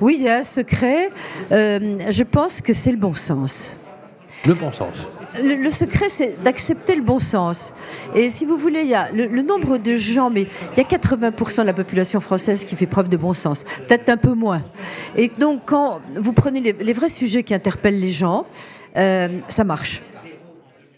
Oui, 0.00 0.16
il 0.18 0.24
y 0.24 0.28
a 0.30 0.38
un 0.38 0.44
secret. 0.44 1.10
Euh, 1.52 1.98
je 2.08 2.22
pense 2.22 2.62
que 2.62 2.72
c'est 2.72 2.90
le 2.90 2.96
bon 2.96 3.12
sens. 3.12 3.76
Le 4.46 4.54
bon 4.54 4.72
sens. 4.72 4.94
Le, 5.42 5.70
secret, 5.70 6.08
c'est 6.08 6.42
d'accepter 6.42 6.96
le 6.96 7.02
bon 7.02 7.18
sens. 7.18 7.72
Et 8.14 8.30
si 8.30 8.46
vous 8.46 8.56
voulez, 8.56 8.80
il 8.80 8.88
y 8.88 8.94
a 8.94 9.10
le, 9.12 9.42
nombre 9.42 9.76
de 9.76 9.96
gens, 9.96 10.30
mais 10.30 10.46
il 10.72 10.78
y 10.78 10.80
a 10.80 10.84
80% 10.84 11.60
de 11.60 11.66
la 11.66 11.72
population 11.74 12.20
française 12.20 12.64
qui 12.64 12.74
fait 12.74 12.86
preuve 12.86 13.08
de 13.08 13.16
bon 13.16 13.34
sens, 13.34 13.64
peut-être 13.86 14.08
un 14.08 14.16
peu 14.16 14.32
moins. 14.32 14.62
Et 15.14 15.28
donc, 15.28 15.62
quand 15.66 16.00
vous 16.16 16.32
prenez 16.32 16.60
les, 16.60 16.92
vrais 16.92 17.10
sujets 17.10 17.42
qui 17.42 17.52
interpellent 17.52 18.00
les 18.00 18.10
gens, 18.10 18.46
euh, 18.96 19.28
ça 19.48 19.64
marche. 19.64 20.02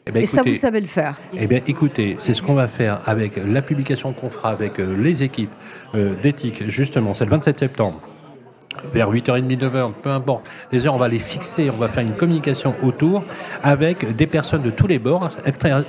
Eh 0.07 0.11
ben, 0.11 0.22
et 0.22 0.26
ça, 0.26 0.42
vous 0.44 0.55
savez 0.55 0.81
le 0.81 0.87
faire. 0.87 1.20
Eh 1.35 1.46
bien, 1.46 1.61
écoutez, 1.66 2.16
c'est 2.20 2.35
ce 2.35 2.42
qu'on 2.42 2.55
va 2.55 2.68
faire 2.68 3.09
avec 3.09 3.37
la 3.37 3.62
publication 3.62 4.12
qu'on 4.12 4.28
fera 4.28 4.50
avec 4.50 4.78
euh, 4.81 4.96
les 4.96 5.22
équipes 5.22 5.52
euh, 5.94 6.14
d'éthique, 6.20 6.68
justement, 6.68 7.14
c'est 7.14 7.24
le 7.24 7.31
27 7.31 7.59
septembre 7.61 8.00
vers 8.92 9.11
8h30, 9.11 9.59
9h, 9.59 9.92
peu 10.03 10.11
importe, 10.11 10.47
les 10.71 10.87
heures, 10.87 10.95
on 10.95 10.99
va 10.99 11.09
les 11.09 11.18
fixer, 11.18 11.71
on 11.71 11.77
va 11.77 11.88
faire 11.88 12.03
une 12.03 12.12
communication 12.12 12.75
autour 12.83 13.25
avec 13.62 14.16
des 14.16 14.27
personnes 14.27 14.62
de 14.62 14.71
tous 14.71 14.87
les 14.87 14.99
bords. 14.99 15.29
Très 15.59 15.73
euh, 15.73 15.83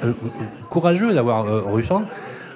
courageux 0.70 1.14
d'avoir 1.14 1.46
euh, 1.46 1.62
Ruffin. 1.62 2.06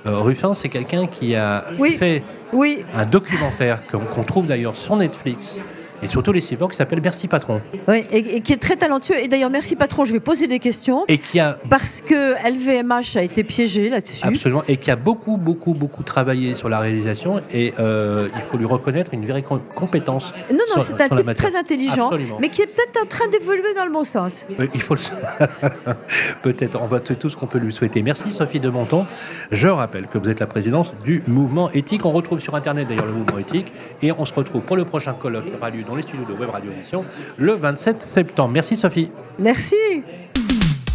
Euh, 0.05 0.19
Ruffin, 0.19 0.53
c'est 0.53 0.69
quelqu'un 0.69 1.07
qui 1.07 1.35
a 1.35 1.65
fait 1.97 2.23
oui. 2.53 2.85
un 2.95 3.05
documentaire 3.05 3.79
qu'on 3.87 4.23
trouve 4.23 4.47
d'ailleurs 4.47 4.77
sur 4.77 4.95
Netflix 4.95 5.59
et 6.01 6.07
surtout 6.07 6.31
les 6.31 6.41
cyborgs 6.41 6.71
qui 6.71 6.77
s'appelle 6.77 7.01
Merci 7.03 7.27
Patron. 7.27 7.61
Oui, 7.87 8.03
et, 8.11 8.41
qui 8.41 8.53
est 8.53 8.61
très 8.61 8.75
talentueux. 8.75 9.17
Et 9.17 9.27
d'ailleurs, 9.27 9.49
Merci 9.49 9.75
Patron, 9.75 10.05
je 10.05 10.13
vais 10.13 10.19
poser 10.19 10.47
des 10.47 10.59
questions. 10.59 11.05
Et 11.07 11.17
qui 11.17 11.39
a. 11.39 11.57
Parce 11.69 12.01
que 12.01 12.35
LVMH 12.47 13.17
a 13.17 13.23
été 13.23 13.43
piégé 13.43 13.89
là-dessus. 13.89 14.25
Absolument. 14.25 14.63
Et 14.67 14.77
qui 14.77 14.91
a 14.91 14.95
beaucoup, 14.95 15.37
beaucoup, 15.37 15.73
beaucoup 15.73 16.03
travaillé 16.03 16.53
sur 16.53 16.69
la 16.69 16.79
réalisation. 16.79 17.41
Et 17.51 17.73
euh, 17.79 18.27
il 18.35 18.41
faut 18.41 18.57
lui 18.57 18.65
reconnaître 18.65 19.13
une 19.13 19.25
véritable 19.25 19.61
compétence. 19.75 20.33
Non, 20.51 20.57
non, 20.75 20.81
c'est 20.81 20.99
un 21.01 21.09
type 21.09 21.33
très 21.35 21.55
intelligent, 21.55 22.09
mais 22.39 22.49
qui 22.49 22.61
est 22.61 22.67
peut-être 22.67 23.03
en 23.03 23.07
train 23.07 23.27
d'évoluer 23.29 23.73
dans 23.75 23.85
le 23.85 23.91
bon 23.91 24.03
sens. 24.03 24.45
il 24.73 24.81
faut 24.81 24.95
le. 24.95 25.01
peut-être. 26.41 26.79
On 26.81 26.87
va 26.87 26.99
tout 26.99 27.29
ce 27.29 27.35
qu'on 27.35 27.47
peut 27.47 27.59
lui 27.59 27.71
souhaiter. 27.71 28.01
Merci 28.01 28.31
Sophie 28.31 28.59
de 28.59 28.69
Monton. 28.69 29.05
Je 29.51 29.67
rappelle 29.67 30.07
que 30.07 30.17
vous 30.17 30.29
êtes 30.29 30.39
la 30.39 30.47
présidente 30.47 30.93
du 31.03 31.23
mouvement 31.27 31.71
éthique. 31.71 32.05
On 32.05 32.11
retrouve 32.11 32.39
sur 32.39 32.55
Internet 32.55 32.87
d'ailleurs 32.87 33.05
le 33.05 33.13
mouvement 33.13 33.37
éthique. 33.37 33.73
Et 34.01 34.11
on 34.11 34.25
se 34.25 34.33
retrouve 34.33 34.61
pour 34.61 34.75
le 34.75 34.85
prochain 34.85 35.13
colloque 35.13 35.45
qui 35.45 35.55
aura 35.55 35.69
lieu 35.69 35.83
dans 35.87 35.95
les 35.95 36.01
studios 36.01 36.25
de 36.25 36.33
Web 36.33 36.49
Radio 36.49 36.71
Mission 36.71 37.05
le 37.37 37.53
27 37.53 38.03
septembre. 38.03 38.51
Merci 38.53 38.75
Sophie. 38.75 39.11
Merci. 39.39 39.75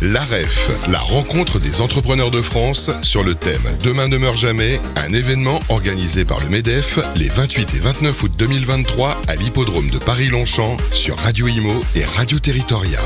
L'AREF, 0.03 0.69
la 0.91 0.99
rencontre 0.99 1.61
des 1.61 1.81
entrepreneurs 1.81 2.33
de 2.33 2.43
France 2.43 2.91
sur 3.03 3.23
le 3.23 3.37
thème 3.37 3.63
Demain 3.85 4.09
ne 4.09 4.17
meurt 4.17 4.37
jamais, 4.37 4.81
un 4.97 5.13
événement 5.13 5.61
organisé 5.69 6.25
par 6.25 6.41
le 6.41 6.49
MEDEF 6.49 6.99
les 7.15 7.29
28 7.29 7.75
et 7.77 7.79
29 7.79 8.23
août 8.25 8.33
2023 8.37 9.17
à 9.29 9.37
l'hippodrome 9.37 9.91
de 9.91 9.99
Paris-Longchamp 9.99 10.77
sur 10.93 11.17
Radio 11.19 11.47
Imo 11.47 11.85
et 11.95 12.05
Radio 12.05 12.41
Territoria. 12.41 12.99